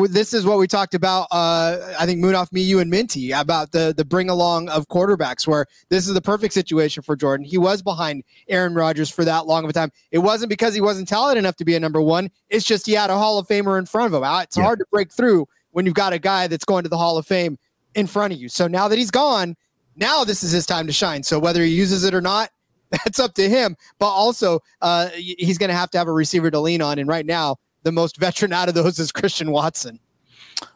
[0.09, 1.27] this is what we talked about.
[1.31, 5.47] Uh, I think Munaf, me, you, and Minty about the the bring along of quarterbacks,
[5.47, 7.45] where this is the perfect situation for Jordan.
[7.45, 9.91] He was behind Aaron Rodgers for that long of a time.
[10.11, 12.29] It wasn't because he wasn't talented enough to be a number one.
[12.49, 14.29] It's just he had a Hall of Famer in front of him.
[14.41, 14.63] It's yeah.
[14.63, 17.25] hard to break through when you've got a guy that's going to the Hall of
[17.25, 17.57] Fame
[17.95, 18.49] in front of you.
[18.49, 19.55] So now that he's gone,
[19.95, 21.23] now this is his time to shine.
[21.23, 22.49] So whether he uses it or not,
[22.91, 23.75] that's up to him.
[23.99, 26.99] But also, uh, he's going to have to have a receiver to lean on.
[26.99, 29.99] And right now, the most veteran out of those is Christian Watson.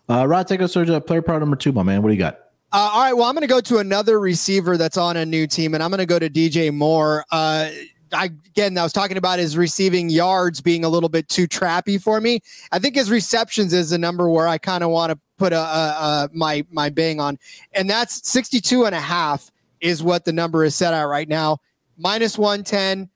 [0.10, 2.02] Uh, Rod, take us to player part number two, my man.
[2.02, 2.40] What do you got?
[2.72, 3.14] Uh, all right.
[3.14, 5.90] Well, I'm going to go to another receiver that's on a new team, and I'm
[5.92, 7.24] going to go to DJ Moore.
[7.32, 7.70] Uh,
[8.12, 12.02] I, again, I was talking about his receiving yards being a little bit too trappy
[12.02, 12.40] for me.
[12.72, 15.60] I think his receptions is a number where I kind of want to put a,
[15.60, 17.38] a, a, my my bang on,
[17.74, 19.52] and that's 62 and a half
[19.82, 21.60] is what the number is set at right now.
[21.98, 23.10] Minus 110.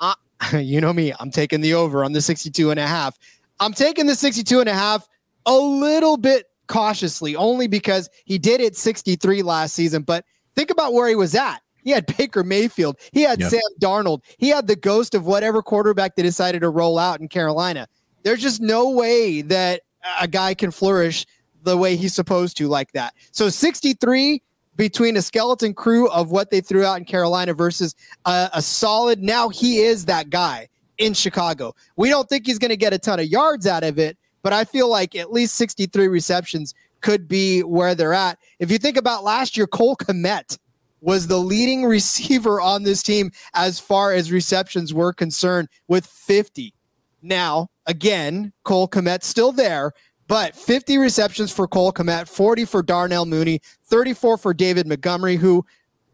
[0.00, 0.14] Uh,
[0.58, 3.18] you know me, I'm taking the over on the 62 and a half.
[3.60, 5.08] I'm taking the 62 and a half
[5.46, 10.02] a little bit cautiously, only because he did it 63 last season.
[10.02, 11.60] But think about where he was at.
[11.82, 12.98] He had Baker Mayfield.
[13.12, 13.50] He had yep.
[13.50, 14.22] Sam Darnold.
[14.38, 17.86] He had the ghost of whatever quarterback they decided to roll out in Carolina.
[18.24, 19.82] There's just no way that
[20.20, 21.24] a guy can flourish
[21.62, 23.14] the way he's supposed to like that.
[23.30, 24.42] So 63
[24.76, 29.22] between a skeleton crew of what they threw out in Carolina versus a, a solid.
[29.22, 31.74] Now he is that guy in Chicago.
[31.96, 34.52] We don't think he's going to get a ton of yards out of it, but
[34.52, 38.38] I feel like at least 63 receptions could be where they're at.
[38.58, 40.58] If you think about last year, Cole Kmet
[41.00, 46.74] was the leading receiver on this team as far as receptions were concerned with 50.
[47.22, 49.92] Now, again, Cole Kmet still there,
[50.28, 55.64] but 50 receptions for Cole Kmet, 40 for Darnell Mooney, 34 for David Montgomery, who,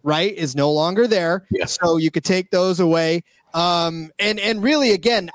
[0.03, 1.47] right, is no longer there.
[1.51, 1.79] Yes.
[1.81, 3.23] So you could take those away.
[3.55, 5.31] Um, and and really, again,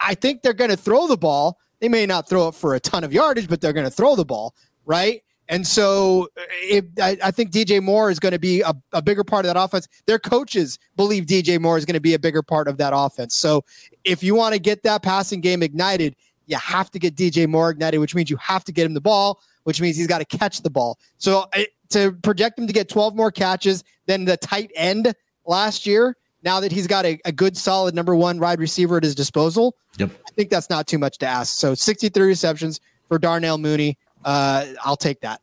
[0.00, 1.58] I think they're going to throw the ball.
[1.80, 4.16] They may not throw it for a ton of yardage, but they're going to throw
[4.16, 5.22] the ball, right?
[5.48, 6.28] And so
[6.62, 9.54] if, I, I, think DJ Moore is going to be a, a, bigger part of
[9.54, 9.86] that offense.
[10.06, 13.36] Their coaches believe DJ Moore is going to be a bigger part of that offense.
[13.36, 13.64] So
[14.02, 17.70] if you want to get that passing game ignited, you have to get DJ Moore
[17.70, 20.24] ignited, which means you have to get him the ball, which means he's got to
[20.24, 20.98] catch the ball.
[21.18, 21.46] So
[21.90, 25.12] to project him to get 12 more catches than the tight end
[25.44, 29.02] last year, now that he's got a, a good solid number one wide receiver at
[29.02, 30.10] his disposal, yep.
[30.26, 31.58] I think that's not too much to ask.
[31.58, 33.98] So 63 receptions for Darnell Mooney.
[34.24, 35.40] Uh, I'll take that.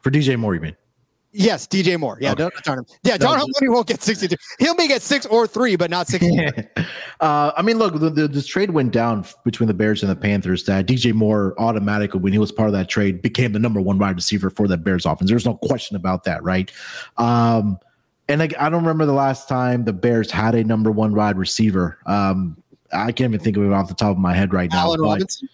[0.00, 0.76] For DJ Moore, you mean?
[1.32, 2.18] Yes, DJ Moore.
[2.20, 2.50] Yeah, okay.
[2.62, 2.86] Darnell.
[3.02, 4.36] Yeah, Darnell Mooney won't get 62.
[4.58, 6.38] He'll may get six or three, but not 60.
[7.20, 10.16] uh, I mean, look, the, the, this trade went down between the Bears and the
[10.16, 13.80] Panthers that DJ Moore automatically, when he was part of that trade, became the number
[13.80, 15.30] one wide receiver for that Bears offense.
[15.30, 16.70] There's no question about that, right?
[17.16, 17.78] Um,
[18.28, 21.38] and like, I don't remember the last time the Bears had a number one wide
[21.38, 21.98] receiver.
[22.04, 24.80] Um, I can't even think of it off the top of my head right now.
[24.80, 25.48] Allen Robinson.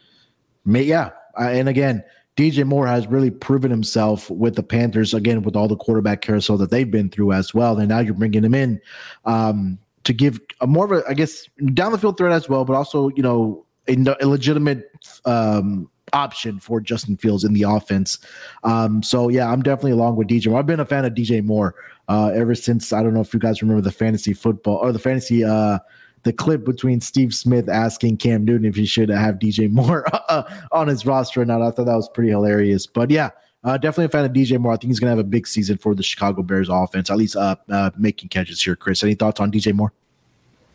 [0.64, 2.02] May, yeah, uh, and again,
[2.38, 6.56] DJ Moore has really proven himself with the Panthers again with all the quarterback carousel
[6.58, 7.76] that they've been through as well.
[7.76, 8.80] And now you're bringing him in
[9.24, 12.64] um, to give a more of a, I guess, down the field threat as well,
[12.64, 14.88] but also you know a, a legitimate
[15.24, 18.18] um, option for Justin Fields in the offense.
[18.62, 20.46] Um, so yeah, I'm definitely along with DJ.
[20.46, 20.60] Moore.
[20.60, 21.74] I've been a fan of DJ Moore
[22.06, 22.92] uh, ever since.
[22.92, 25.42] I don't know if you guys remember the fantasy football or the fantasy.
[25.42, 25.80] Uh,
[26.22, 30.42] the clip between Steve Smith asking Cam Newton if he should have DJ Moore uh,
[30.72, 31.62] on his roster or not.
[31.62, 32.86] I thought that was pretty hilarious.
[32.86, 33.30] But yeah,
[33.64, 34.72] uh, definitely a fan of DJ Moore.
[34.72, 37.16] I think he's going to have a big season for the Chicago Bears offense, at
[37.16, 38.76] least uh, uh, making catches here.
[38.76, 39.92] Chris, any thoughts on DJ Moore?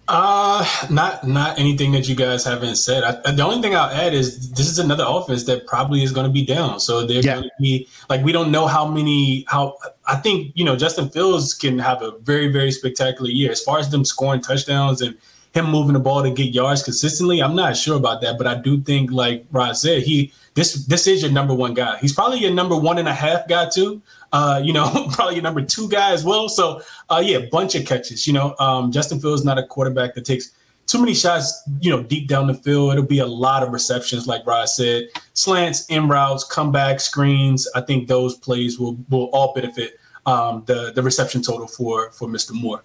[0.09, 3.03] Uh, not not anything that you guys haven't said.
[3.05, 6.27] I, the only thing I'll add is this is another offense that probably is going
[6.27, 6.81] to be down.
[6.81, 7.35] So they're yeah.
[7.35, 9.45] going to be like we don't know how many.
[9.47, 13.61] How I think you know Justin Fields can have a very very spectacular year as
[13.61, 15.17] far as them scoring touchdowns and
[15.53, 17.41] him moving the ball to get yards consistently.
[17.41, 21.07] I'm not sure about that, but I do think, like Rod said, he this this
[21.07, 21.97] is your number one guy.
[21.99, 24.01] He's probably your number one and a half guy too.
[24.31, 26.49] Uh, you know, probably your number two guy as well.
[26.49, 28.25] So uh, yeah, bunch of catches.
[28.25, 30.51] You know, um, Justin Fields not a quarterback that takes
[30.87, 31.61] too many shots.
[31.81, 35.09] You know, deep down the field, it'll be a lot of receptions, like Rod said,
[35.33, 37.69] slants, in routes, comeback screens.
[37.75, 42.27] I think those plays will will all benefit um, the the reception total for for
[42.27, 42.53] Mr.
[42.53, 42.83] Moore.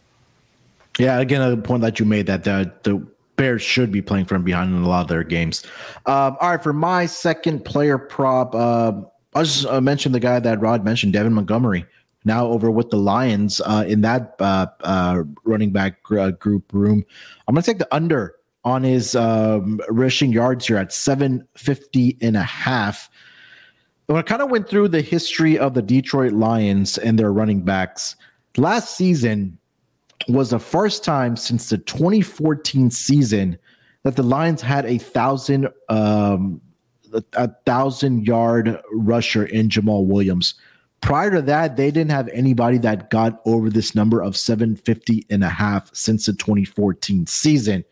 [0.98, 3.06] Yeah, again, a point that you made that the the
[3.36, 5.64] Bears should be playing from behind in a lot of their games.
[6.06, 8.92] Um, all right, for my second player prop, uh,
[9.34, 11.86] I'll just uh, mention the guy that Rod mentioned, Devin Montgomery,
[12.24, 16.72] now over with the Lions uh, in that uh, uh, running back gr- uh, group
[16.72, 17.04] room.
[17.46, 18.34] I'm going to take the under
[18.64, 23.08] on his um, rushing yards here at 750 and a half.
[24.06, 27.62] When I kind of went through the history of the Detroit Lions and their running
[27.62, 28.16] backs,
[28.56, 29.57] last season
[30.26, 33.58] was the first time since the 2014 season
[34.02, 36.60] that the Lions had a thousand um,
[37.34, 40.54] a, thousand yard rusher in Jamaal Williams.
[41.00, 45.44] Prior to that, they didn't have anybody that got over this number of 750 and
[45.44, 47.84] a half since the 2014 season.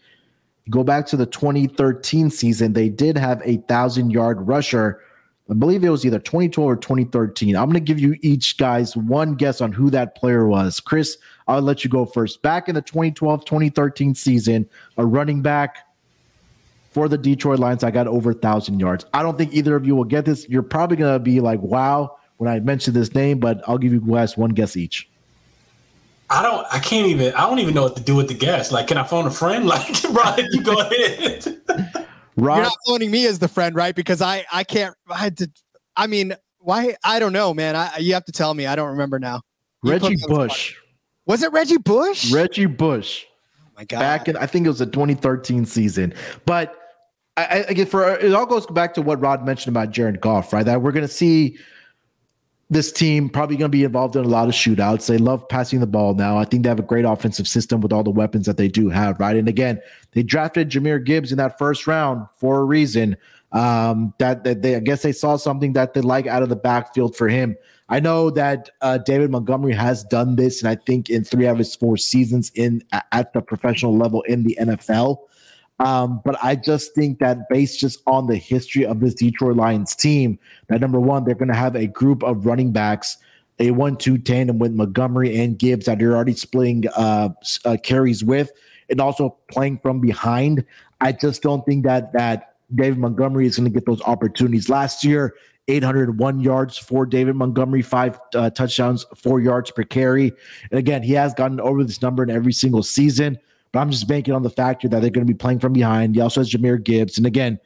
[0.68, 5.00] Go back to the 2013 season, they did have a thousand yard rusher.
[5.48, 7.54] I believe it was either 2012 or 2013.
[7.54, 10.80] I'm going to give you each guys one guess on who that player was.
[10.80, 12.42] Chris, I'll let you go first.
[12.42, 15.78] Back in the 2012 2013 season, a running back
[16.90, 19.04] for the Detroit Lions, I got over 1,000 yards.
[19.12, 20.48] I don't think either of you will get this.
[20.48, 23.92] You're probably going to be like, wow, when I mention this name, but I'll give
[23.92, 25.08] you guys one guess each.
[26.28, 26.66] I don't.
[26.72, 27.32] I can't even.
[27.34, 28.72] I don't even know what to do with the guess.
[28.72, 29.66] Like, can I phone a friend?
[29.76, 31.46] Like, Rod, you go ahead.
[32.36, 33.94] Rod, You're not phoning me as the friend, right?
[33.94, 34.94] Because I I can't.
[35.08, 35.50] I had to.
[35.96, 36.96] I mean, why?
[37.04, 37.76] I don't know, man.
[37.76, 38.66] I you have to tell me.
[38.66, 39.42] I don't remember now.
[39.84, 40.34] You Reggie me on.
[40.34, 40.74] Bush.
[41.26, 42.32] Was it Reggie Bush?
[42.32, 43.24] Reggie Bush.
[43.60, 44.00] oh my god.
[44.00, 46.14] back in I think it was the 2013 season.
[46.46, 46.74] But
[47.36, 50.52] I, I again for it all goes back to what Rod mentioned about Jared Goff,
[50.52, 50.64] right?
[50.64, 51.58] That we're going to see
[52.68, 55.06] this team probably going to be involved in a lot of shootouts.
[55.06, 56.36] They love passing the ball now.
[56.36, 58.88] I think they have a great offensive system with all the weapons that they do
[58.88, 59.36] have, right?
[59.36, 59.80] And again,
[60.12, 63.16] they drafted Jahmyr Gibbs in that first round for a reason.
[63.52, 66.56] Um, that, that they, I guess they saw something that they like out of the
[66.56, 67.56] backfield for him.
[67.88, 71.58] I know that uh, David Montgomery has done this, and I think in three of
[71.58, 75.18] his four seasons in at the professional level in the NFL.
[75.78, 79.94] Um, but I just think that based just on the history of this Detroit Lions
[79.94, 83.18] team, that number one, they're going to have a group of running backs,
[83.58, 87.28] a one-two tandem with Montgomery and Gibbs that you're already splitting uh,
[87.64, 88.50] uh, carries with,
[88.88, 90.64] and also playing from behind.
[91.00, 94.68] I just don't think that that David Montgomery is going to get those opportunities.
[94.68, 95.34] Last year,
[95.68, 100.32] 801 yards for David Montgomery, five uh, touchdowns, four yards per carry.
[100.70, 103.38] And again, he has gotten over this number in every single season.
[103.72, 106.14] But I'm just banking on the factor that they're going to be playing from behind.
[106.14, 107.18] He also has Jahmyr Gibbs.
[107.18, 107.58] And again,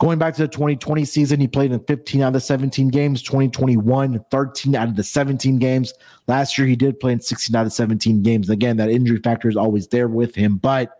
[0.00, 3.22] going back to the 2020 season, he played in 15 out of the 17 games.
[3.22, 5.94] 2021, 13 out of the 17 games.
[6.26, 8.50] Last year, he did play in 16 out of 17 games.
[8.50, 10.56] Again, that injury factor is always there with him.
[10.56, 10.92] But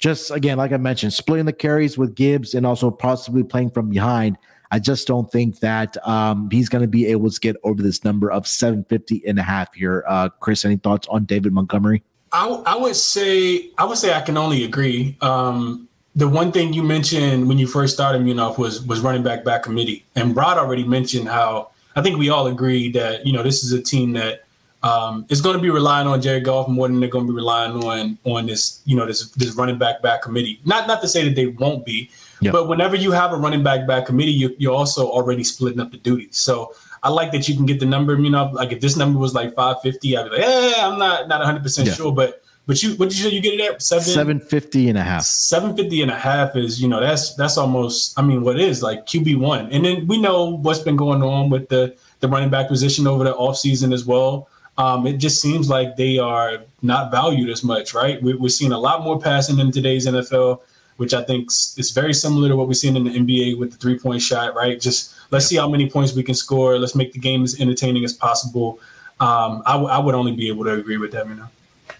[0.00, 3.90] just again, like I mentioned, splitting the carries with Gibbs and also possibly playing from
[3.90, 4.38] behind.
[4.70, 8.04] I just don't think that um, he's going to be able to get over this
[8.04, 10.04] number of 750 and a half here.
[10.06, 12.02] Uh, Chris, any thoughts on David Montgomery?
[12.32, 15.16] I, I would say I would say I can only agree.
[15.20, 19.44] Um, the one thing you mentioned when you first started Munaf was was running back
[19.44, 23.42] back committee, and Rod already mentioned how I think we all agree that you know
[23.42, 24.44] this is a team that
[24.82, 27.36] um, is going to be relying on Jared Goff more than they're going to be
[27.36, 30.60] relying on on this you know this this running back back committee.
[30.64, 32.52] Not not to say that they won't be, Yeah.
[32.52, 35.90] but whenever you have a running back back committee, you, you're also already splitting up
[35.90, 36.38] the duties.
[36.38, 36.72] So
[37.02, 38.18] I like that you can get the number.
[38.18, 41.28] You know, like if this number was like 550, I'd be like, eh, I'm not
[41.28, 41.94] not 100 percent Yeah.
[41.94, 44.98] sure, but but you what did you say you get it at seven 750 and
[44.98, 45.24] a half.
[45.24, 49.06] 750 and a half is you know that's that's almost i mean what is like
[49.06, 53.06] qb1 and then we know what's been going on with the the running back position
[53.06, 54.48] over the offseason as well
[54.78, 58.72] um, it just seems like they are not valued as much right we, we're seeing
[58.72, 60.60] a lot more passing in today's nfl
[61.00, 63.78] which i think is very similar to what we've seen in the nba with the
[63.78, 64.80] three point shot right?
[64.80, 66.78] Just let's see how many points we can score.
[66.78, 68.78] Let's make the game as entertaining as possible.
[69.20, 71.46] Um, I, w- I would only be able to agree with that, you know?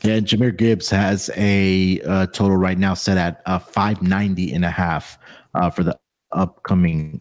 [0.03, 4.71] Yeah, Jahmyr Gibbs has a uh, total right now set at uh, 590 and a
[4.71, 5.19] half
[5.55, 5.99] uh, for the
[6.33, 7.21] upcoming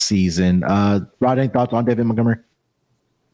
[0.00, 0.64] season.
[0.64, 2.36] Uh, Rod, any thoughts on David Montgomery?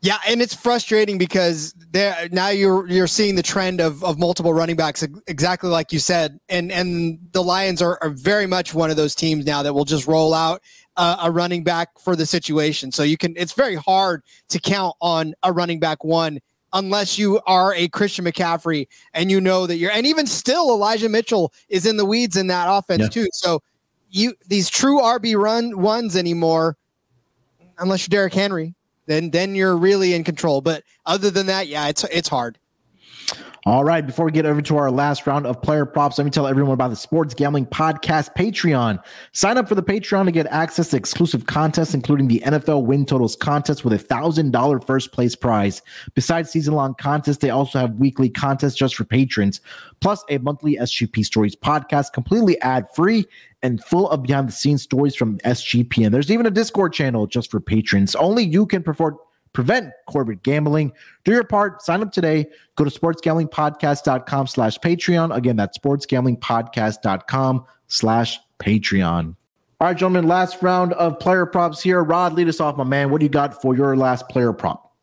[0.02, 4.54] Yeah, and it's frustrating because there now you're you're seeing the trend of of multiple
[4.54, 8.90] running backs exactly like you said, and and the Lions are, are very much one
[8.90, 10.62] of those teams now that will just roll out
[10.96, 12.90] uh, a running back for the situation.
[12.90, 16.40] So you can it's very hard to count on a running back one
[16.72, 21.10] unless you are a Christian McCaffrey and you know that you're and even still Elijah
[21.10, 23.08] Mitchell is in the weeds in that offense Yeah.
[23.08, 23.28] too.
[23.32, 23.60] So
[24.08, 26.78] you these true RB run ones anymore,
[27.78, 28.74] unless you're Derrick Henry
[29.06, 30.60] then then you're really in control.
[30.60, 32.58] But other than that, yeah, it's it's hard.
[33.66, 36.30] All right, before we get over to our last round of player props, let me
[36.30, 38.98] tell everyone about the Sports Gambling Podcast Patreon.
[39.32, 43.04] Sign up for the Patreon to get access to exclusive contests, including the NFL Win
[43.04, 45.82] Totals contest with a $1,000 first place prize.
[46.14, 49.60] Besides season long contests, they also have weekly contests just for patrons,
[50.00, 53.26] plus a monthly SGP Stories podcast, completely ad free
[53.62, 56.06] and full of behind the scenes stories from SGP.
[56.06, 58.14] And there's even a Discord channel just for patrons.
[58.14, 59.18] Only you can perform
[59.52, 60.92] prevent corporate gambling.
[61.24, 61.82] Do your part.
[61.82, 62.46] Sign up today.
[62.76, 65.34] Go to sportsgamblingpodcast.com slash Patreon.
[65.34, 69.36] Again, that's sportsgamblingpodcast.com slash Patreon.
[69.80, 72.04] All right, gentlemen, last round of player props here.
[72.04, 73.10] Rod, lead us off, my man.
[73.10, 74.94] What do you got for your last player prop?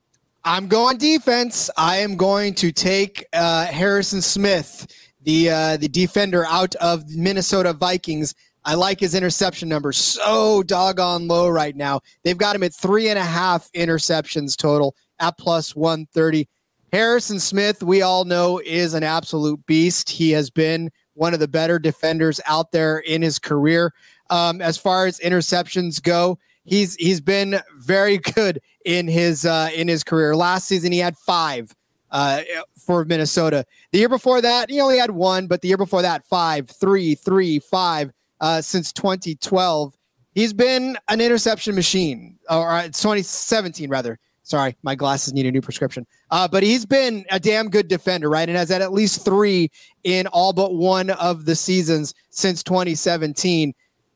[0.44, 1.70] I'm going defense.
[1.78, 4.88] I am going to take uh, Harrison Smith,
[5.24, 8.36] the uh, the defender out of Minnesota Vikings.
[8.68, 12.02] I like his interception number so doggone low right now.
[12.24, 16.50] They've got him at three and a half interceptions total at plus 130.
[16.92, 20.10] Harrison Smith, we all know, is an absolute beast.
[20.10, 23.94] He has been one of the better defenders out there in his career.
[24.30, 29.88] Um, as far as interceptions go, he's he's been very good in his uh, in
[29.88, 30.36] his career.
[30.36, 31.74] Last season, he had five
[32.12, 32.42] uh,
[32.86, 33.66] for Minnesota.
[33.94, 37.16] The year before that, he only had one, but the year before that, five, three,
[37.16, 39.94] three, five uh, since 2012.
[40.34, 44.20] He's been an interception machine, or uh, 2017 rather.
[44.44, 46.08] Sorry, my glasses need a new prescription.
[46.32, 48.48] Uh, but he's been a damn good defender, right?
[48.48, 49.70] And has had at least three
[50.06, 53.74] in all but one of the seasons since 2017.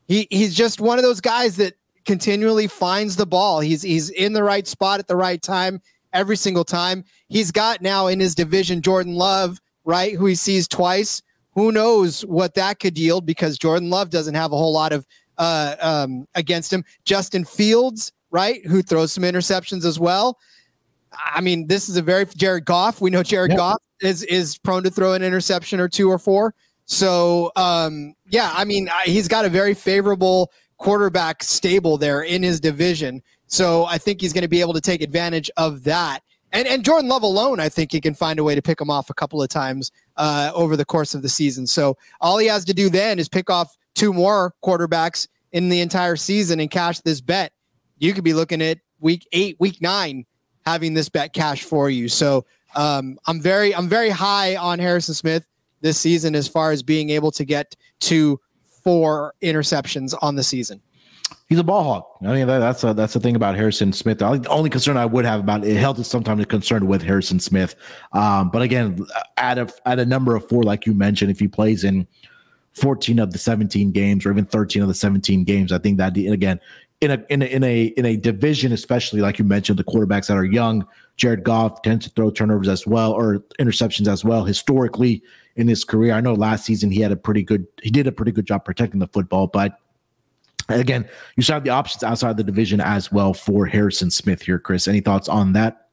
[0.07, 1.73] He he's just one of those guys that
[2.05, 3.59] continually finds the ball.
[3.59, 5.81] He's he's in the right spot at the right time
[6.13, 7.03] every single time.
[7.27, 11.21] He's got now in his division Jordan Love, right, who he sees twice
[11.53, 15.05] who knows what that could yield because Jordan Love doesn't have a whole lot of
[15.37, 16.83] uh, um, against him.
[17.03, 20.37] Justin Fields, right, who throws some interceptions as well.
[21.33, 23.01] I mean, this is a very Jared Goff.
[23.01, 23.57] We know Jared yep.
[23.57, 26.53] Goff is is prone to throw an interception or two or four.
[26.85, 32.59] So, um, yeah, I mean, he's got a very favorable quarterback stable there in his
[32.59, 33.21] division.
[33.47, 36.21] So I think he's going to be able to take advantage of that.
[36.53, 38.89] And and Jordan Love alone, I think he can find a way to pick him
[38.89, 41.65] off a couple of times uh, over the course of the season.
[41.65, 45.81] So all he has to do then is pick off two more quarterbacks in the
[45.81, 47.53] entire season and cash this bet.
[47.97, 50.25] You could be looking at week eight, week nine,
[50.65, 52.09] having this bet cash for you.
[52.09, 55.47] So um, I'm very I'm very high on Harrison Smith
[55.81, 58.39] this season as far as being able to get to
[58.83, 60.81] four interceptions on the season
[61.51, 62.17] he's a ball hawk.
[62.21, 64.19] I mean, that, that's a, that's the thing about Harrison Smith.
[64.19, 67.41] The only concern I would have about it, held is sometimes a concern with Harrison
[67.41, 67.75] Smith.
[68.13, 71.49] Um, but again, at a at a number of four, like you mentioned, if he
[71.49, 72.07] plays in
[72.71, 76.15] 14 of the 17 games or even 13 of the 17 games, I think that
[76.15, 76.61] again
[77.01, 80.27] in a in a in a in a division, especially like you mentioned, the quarterbacks
[80.27, 80.87] that are young,
[81.17, 84.45] Jared Goff tends to throw turnovers as well or interceptions as well.
[84.45, 85.21] Historically
[85.57, 88.11] in his career, I know last season he had a pretty good he did a
[88.13, 89.77] pretty good job protecting the football, but
[90.79, 94.59] Again, you still have the options outside the division as well for Harrison Smith here,
[94.59, 94.87] Chris.
[94.87, 95.87] Any thoughts on that?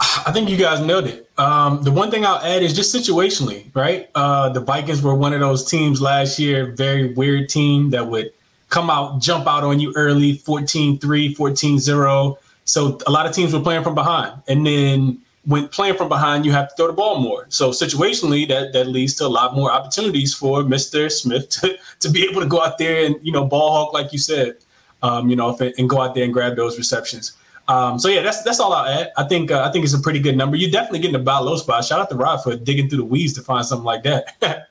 [0.00, 1.30] I think you guys nailed it.
[1.38, 4.10] Um, the one thing I'll add is just situationally, right?
[4.14, 8.32] Uh, the Vikings were one of those teams last year, very weird team that would
[8.68, 12.38] come out, jump out on you early, 14 3, 14 0.
[12.64, 14.42] So a lot of teams were playing from behind.
[14.48, 17.46] And then when playing from behind, you have to throw the ball more.
[17.48, 21.10] So situationally, that that leads to a lot more opportunities for Mr.
[21.10, 24.12] Smith to, to be able to go out there and you know ball hawk like
[24.12, 24.56] you said,
[25.02, 27.36] um, you know, and go out there and grab those receptions.
[27.68, 29.12] Um, so yeah, that's that's all I'll add.
[29.16, 30.56] I think uh, I think it's a pretty good number.
[30.56, 31.84] You're definitely getting a buy low spot.
[31.84, 34.36] Shout out to Rod for digging through the weeds to find something like that.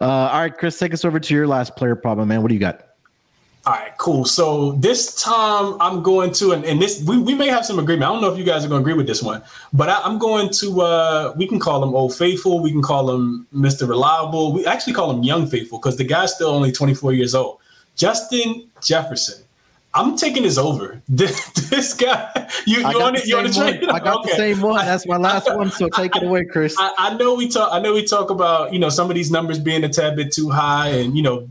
[0.00, 2.42] uh, all right, Chris, take us over to your last player problem, man.
[2.42, 2.87] What do you got?
[3.68, 4.24] All right, cool.
[4.24, 8.08] So this time I'm going to, and, and this we, we may have some agreement.
[8.08, 9.42] I don't know if you guys are going to agree with this one,
[9.74, 10.80] but I, am going to.
[10.80, 12.60] uh We can call him Old Faithful.
[12.60, 13.86] We can call him Mr.
[13.86, 14.54] Reliable.
[14.54, 17.58] We actually call him Young Faithful because the guy's still only 24 years old.
[17.94, 19.44] Justin Jefferson.
[19.92, 21.02] I'm taking this over.
[21.08, 23.26] This, this guy, you, you on it?
[23.26, 23.90] You on the train?
[23.90, 24.30] I got okay.
[24.30, 24.84] the same one.
[24.86, 25.70] That's my last one.
[25.70, 26.74] So take it away, Chris.
[26.78, 27.68] I, I know we talk.
[27.70, 30.32] I know we talk about you know some of these numbers being a tad bit
[30.32, 31.48] too high, and you know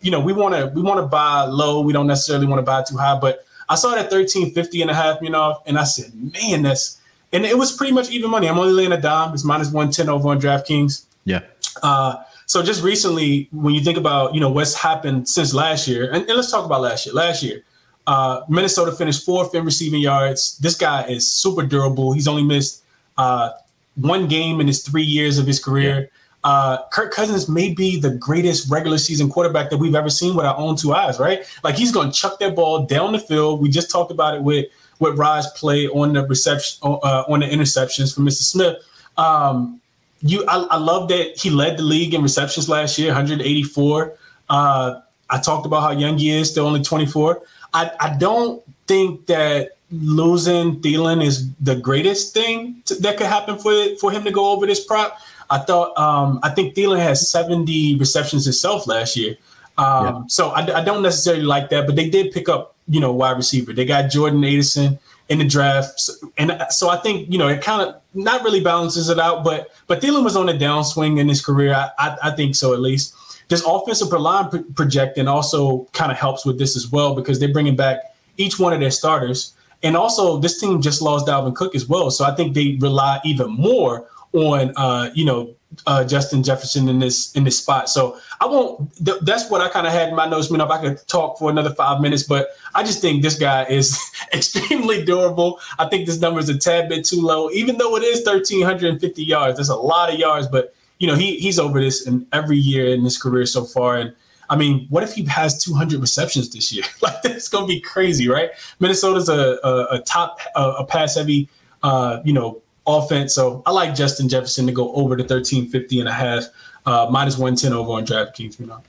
[0.00, 1.80] you know, we want to we want to buy low.
[1.80, 3.18] We don't necessarily want to buy too high.
[3.18, 6.62] But I saw that at 1350 and a half, you know, and I said, man,
[6.62, 7.00] that's
[7.32, 8.48] and it was pretty much even money.
[8.48, 9.32] I'm only laying a dime.
[9.32, 11.04] It's minus 110 over on DraftKings.
[11.24, 11.40] Yeah.
[11.82, 12.16] Uh,
[12.46, 16.26] so just recently, when you think about, you know, what's happened since last year, and,
[16.26, 17.14] and let's talk about last year.
[17.14, 17.62] Last year,
[18.08, 20.58] uh, Minnesota finished fourth in receiving yards.
[20.58, 22.12] This guy is super durable.
[22.12, 22.82] He's only missed
[23.16, 23.50] uh,
[23.94, 26.10] one game in his three years of his career.
[26.42, 30.46] Uh, Kirk Cousins may be the greatest regular season quarterback that we've ever seen with
[30.46, 31.44] our own two eyes, right?
[31.62, 33.60] Like he's going to chuck that ball down the field.
[33.60, 34.66] We just talked about it with
[34.98, 38.42] what Raj played on the reception uh, on the interceptions for Mr.
[38.42, 38.76] Smith.
[39.16, 39.80] Um,
[40.22, 44.14] you, I, I, love that he led the league in receptions last year, 184.
[44.48, 47.42] Uh, I talked about how young he is, still only 24.
[47.72, 53.58] I, I don't think that losing Thielen is the greatest thing to, that could happen
[53.58, 55.18] for for him to go over this prop.
[55.50, 59.36] I thought um, I think Thielen has 70 receptions himself last year.
[59.78, 60.22] Um, yeah.
[60.28, 63.36] So I, I, don't necessarily like that, but they did pick up, you know, wide
[63.36, 63.72] receiver.
[63.72, 64.98] They got Jordan Addison
[65.28, 69.08] in the draft, and so I think you know it kind of not really balances
[69.08, 69.44] it out.
[69.44, 71.72] But but Thielen was on a downswing in his career.
[71.72, 73.14] I, I, I think so at least.
[73.48, 77.74] This offensive line projecting also kind of helps with this as well because they're bringing
[77.74, 79.54] back each one of their starters.
[79.82, 82.10] And also, this team just lost Dalvin Cook as well.
[82.10, 85.54] So I think they rely even more on uh, you know
[85.86, 87.88] uh, Justin Jefferson in this in this spot.
[87.88, 88.94] So I won't.
[89.04, 90.50] Th- that's what I kind of had in my notes.
[90.50, 93.64] Man, if I could talk for another five minutes, but I just think this guy
[93.64, 93.98] is
[94.32, 95.60] extremely durable.
[95.78, 98.64] I think this number is a tad bit too low, even though it is thirteen
[98.64, 99.58] hundred and fifty yards.
[99.58, 102.92] That's a lot of yards, but you know he he's over this in every year
[102.92, 103.96] in his career so far.
[103.96, 104.14] And
[104.48, 106.84] I mean, what if he has two hundred receptions this year?
[107.02, 108.50] like that's gonna be crazy, right?
[108.80, 111.48] Minnesota's a a, a top a, a pass heavy.
[111.82, 112.60] Uh, you know,
[112.98, 113.34] offense.
[113.34, 116.44] So I like Justin Jefferson to go over the 1350 and a half,
[116.86, 118.58] uh, minus 110 over on DraftKings.
[118.60, 118.82] You know.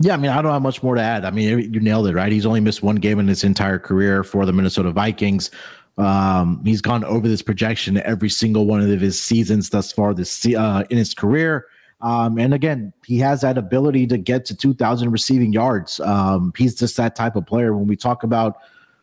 [0.00, 1.24] Yeah, I mean, I don't have much more to add.
[1.24, 2.30] I mean, you nailed it, right?
[2.30, 5.50] He's only missed one game in his entire career for the Minnesota Vikings.
[5.96, 10.46] Um, he's gone over this projection every single one of his seasons thus far this
[10.46, 11.66] uh, in his career.
[12.00, 15.98] Um, and again, he has that ability to get to 2,000 receiving yards.
[15.98, 17.76] Um, he's just that type of player.
[17.76, 18.58] When we talk about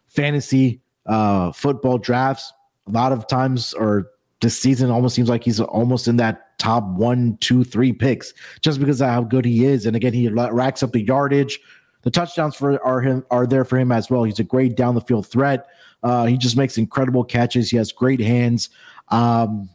[0.07, 2.53] fantasy uh, football drafts,
[2.87, 4.11] a lot of times, or
[4.41, 8.79] this season almost seems like he's almost in that top one, two, three picks just
[8.79, 9.85] because of how good he is.
[9.85, 11.59] And again, he racks up the yardage.
[12.03, 14.23] The touchdowns for are him are there for him as well.
[14.23, 15.67] He's a great down the field threat.
[16.03, 17.71] Uh, he just makes incredible catches.
[17.71, 18.69] He has great hands.
[19.09, 19.69] Um,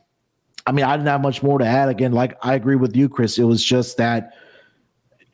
[0.67, 1.89] I mean, I didn't have much more to add.
[1.89, 3.39] Again, like I agree with you, Chris.
[3.39, 4.35] It was just that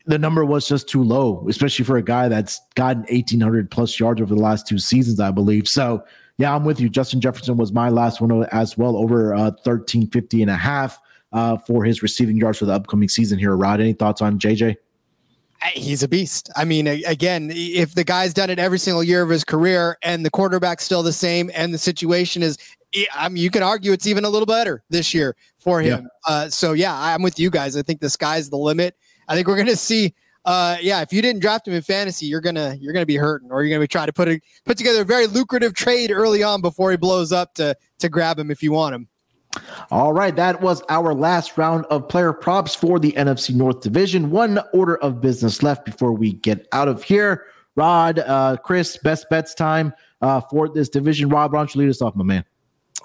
[0.07, 4.21] the number was just too low, especially for a guy that's gotten 1,800 plus yards
[4.21, 5.69] over the last two seasons, I believe.
[5.69, 6.05] So
[6.39, 6.89] yeah, I'm with you.
[6.89, 11.01] Justin Jefferson was my last one as well, over uh, 1350 and a half
[11.33, 13.57] uh, for his receiving yards for the upcoming season here.
[13.57, 14.77] Rod, any thoughts on JJ?
[15.73, 16.51] He's a beast.
[16.55, 20.25] I mean, again, if the guy's done it every single year of his career and
[20.25, 22.59] the quarterback's still the same and the situation is,
[23.15, 26.03] I mean, you could argue it's even a little better this year for him.
[26.03, 26.33] Yeah.
[26.33, 27.77] Uh, so, yeah, I'm with you guys.
[27.77, 28.97] I think the sky's the limit.
[29.29, 30.15] I think we're going to see
[30.47, 33.51] uh, yeah, if you didn't draft him in fantasy, you're gonna you're gonna be hurting,
[33.51, 36.45] or you're gonna be trying to put a put together a very lucrative trade early
[36.45, 39.09] on before he blows up to to grab him if you want him.
[39.91, 44.31] All right, that was our last round of player props for the NFC North Division.
[44.31, 47.47] One order of business left before we get out of here.
[47.75, 51.29] Rod, uh, Chris, best bets time uh, for this division.
[51.29, 52.45] Rod, why don't you lead us off, my man?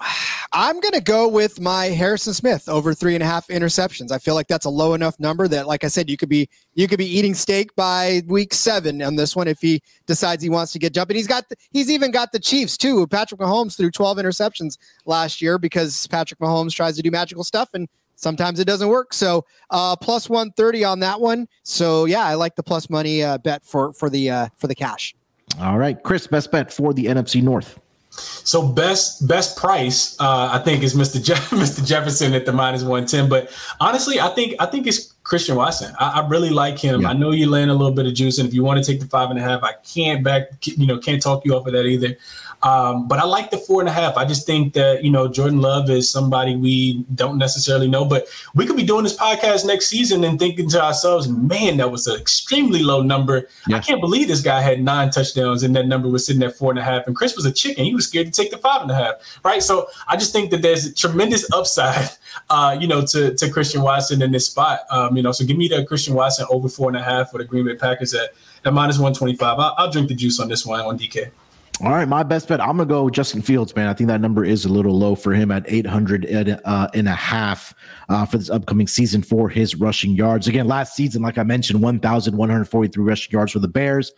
[0.54, 4.12] I'm going to go with my Harrison Smith over three and a half interceptions.
[4.12, 6.48] I feel like that's a low enough number that, like I said, you could be
[6.74, 10.50] you could be eating steak by week seven on this one if he decides he
[10.50, 11.16] wants to get jumping.
[11.16, 13.06] He's got the, he's even got the Chiefs too.
[13.06, 14.76] Patrick Mahomes threw 12 interceptions
[15.06, 19.14] last year because Patrick Mahomes tries to do magical stuff and sometimes it doesn't work.
[19.14, 21.48] So uh, plus 130 on that one.
[21.62, 24.74] So yeah, I like the plus money uh, bet for for the uh, for the
[24.74, 25.14] cash.
[25.60, 27.81] All right, Chris, best bet for the NFC North.
[28.12, 31.22] So best best price, uh, I think, is Mr.
[31.22, 31.84] Je- Mr.
[31.86, 33.28] Jefferson at the minus one ten.
[33.28, 33.50] But
[33.80, 35.94] honestly, I think I think it's Christian Watson.
[35.98, 37.02] I, I really like him.
[37.02, 37.10] Yeah.
[37.10, 39.00] I know you land a little bit of juice, and if you want to take
[39.00, 41.72] the five and a half, I can't back you know can't talk you off of
[41.72, 42.16] that either.
[42.62, 44.16] Um, but I like the four and a half.
[44.16, 48.28] I just think that, you know, Jordan Love is somebody we don't necessarily know, but
[48.54, 52.06] we could be doing this podcast next season and thinking to ourselves, man, that was
[52.06, 53.48] an extremely low number.
[53.66, 53.78] Yeah.
[53.78, 56.70] I can't believe this guy had nine touchdowns and that number was sitting at four
[56.70, 57.06] and a half.
[57.06, 57.84] And Chris was a chicken.
[57.84, 59.40] He was scared to take the five and a half.
[59.44, 59.62] Right.
[59.62, 62.10] So I just think that there's a tremendous upside,
[62.50, 64.80] uh, you know, to, to Christian Watson in this spot.
[64.90, 67.38] Um, you know, so give me the Christian Watson over four and a half for
[67.38, 68.30] the Green Bay Packers at,
[68.64, 69.58] at minus 125.
[69.58, 71.32] I'll, I'll drink the juice on this one on DK.
[71.80, 72.60] All right, my best bet.
[72.60, 73.88] I'm gonna go Justin Fields, man.
[73.88, 77.08] I think that number is a little low for him at 800 and, uh, and
[77.08, 77.74] a half
[78.08, 80.46] uh, for this upcoming season for his rushing yards.
[80.46, 84.12] Again, last season, like I mentioned, 1,143 rushing yards for the Bears,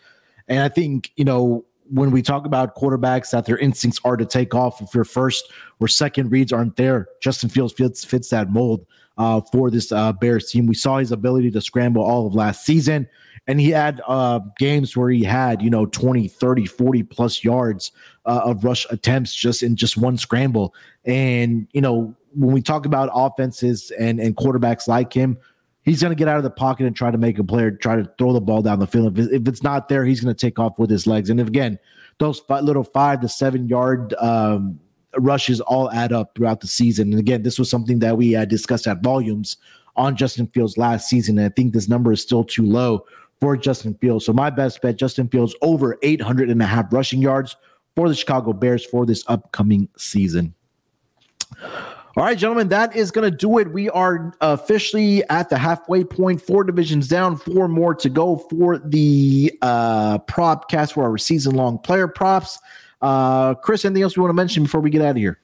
[0.48, 4.24] and I think you know when we talk about quarterbacks that their instincts are to
[4.26, 5.50] take off if your first
[5.80, 8.84] or second reads aren't there, Justin Fields fits fits that mold
[9.18, 10.66] uh, for this uh, Bears team.
[10.66, 13.08] We saw his ability to scramble all of last season
[13.46, 17.92] and he had uh, games where he had you know 20 30 40 plus yards
[18.24, 22.86] uh, of rush attempts just in just one scramble and you know when we talk
[22.86, 25.36] about offenses and and quarterbacks like him
[25.84, 27.96] he's going to get out of the pocket and try to make a player try
[27.96, 29.18] to throw the ball down the field.
[29.18, 31.30] If, it's not there, he's going to take off with his legs.
[31.30, 31.78] And if, again,
[32.18, 34.80] those little five to seven yard um,
[35.18, 37.10] rushes all add up throughout the season.
[37.10, 39.56] And again, this was something that we had discussed at volumes
[39.96, 41.38] on Justin Fields last season.
[41.38, 43.04] And I think this number is still too low
[43.40, 44.24] for Justin Fields.
[44.26, 47.56] So my best bet, Justin Fields over 800 and a half rushing yards
[47.96, 50.54] for the Chicago Bears for this upcoming season.
[52.16, 53.72] All right, gentlemen, that is going to do it.
[53.72, 58.78] We are officially at the halfway point, four divisions down, four more to go for
[58.78, 62.60] the uh, Propcast for our season long player props.
[63.04, 65.38] Uh, Chris, anything else we want to mention before we get out of here?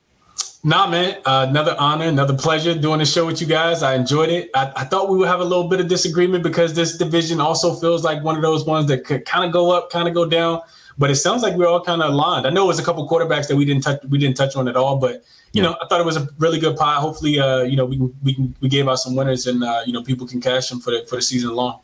[0.64, 1.18] Nah, man.
[1.26, 3.82] Uh, another honor, another pleasure doing the show with you guys.
[3.82, 4.50] I enjoyed it.
[4.54, 7.74] I, I, thought we would have a little bit of disagreement because this division also
[7.74, 10.24] feels like one of those ones that could kind of go up, kind of go
[10.24, 10.62] down.
[10.96, 12.46] But it sounds like we're all kind of aligned.
[12.46, 14.66] I know it was a couple quarterbacks that we didn't touch, we didn't touch on
[14.66, 15.70] at all, but you yeah.
[15.70, 16.98] know, I thought it was a really good pot.
[17.00, 19.82] Hopefully, uh, you know, we can we can we gave out some winners, and uh,
[19.84, 21.80] you know, people can cash them for the for the season long.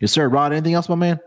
[0.00, 0.28] Yes, sir.
[0.28, 1.20] Rod, anything else, my man?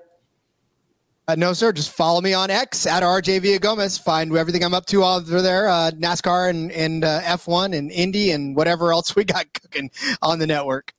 [1.29, 1.71] Uh, no, sir.
[1.71, 3.99] Just follow me on X at RJ Gomez.
[3.99, 8.31] Find everything I'm up to over there, uh, NASCAR and and uh, F1 and Indy
[8.31, 9.91] and whatever else we got cooking
[10.23, 10.91] on the network.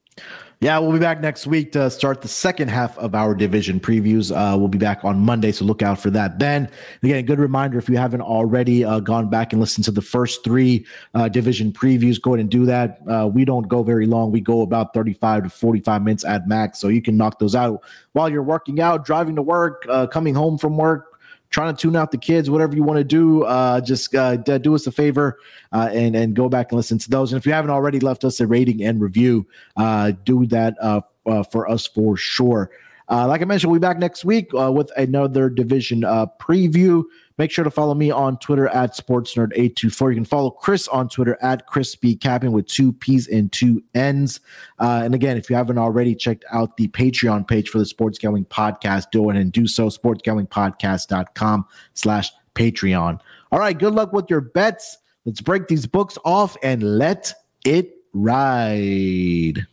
[0.62, 4.30] Yeah, we'll be back next week to start the second half of our division previews.
[4.30, 6.68] Uh, we'll be back on Monday, so look out for that then.
[7.02, 10.02] Again, a good reminder if you haven't already uh, gone back and listened to the
[10.02, 10.84] first three
[11.14, 12.98] uh, division previews, go ahead and do that.
[13.08, 16.78] Uh, we don't go very long, we go about 35 to 45 minutes at max,
[16.78, 17.82] so you can knock those out
[18.12, 21.09] while you're working out, driving to work, uh, coming home from work
[21.50, 24.74] trying to tune out the kids, whatever you want to do, uh, just uh, do
[24.74, 25.38] us a favor
[25.72, 27.32] uh, and and go back and listen to those.
[27.32, 29.46] And if you haven't already left us a rating and review,
[29.76, 32.70] uh, do that uh, uh, for us for sure.
[33.08, 36.02] like I mentioned, we'll be back next week with another division
[36.40, 37.04] preview.
[37.40, 40.10] Make sure to follow me on Twitter at SportsNerd824.
[40.10, 44.40] You can follow Chris on Twitter at Crispy Capping with two P's and two N's.
[44.78, 48.18] Uh, and again, if you haven't already checked out the Patreon page for the Sports
[48.18, 49.86] Gambling Podcast, do it and do so.
[49.86, 51.64] SportsGamblingPodcast.com
[51.94, 53.18] slash Patreon.
[53.52, 54.98] All right, good luck with your bets.
[55.24, 57.32] Let's break these books off and let
[57.64, 59.66] it ride.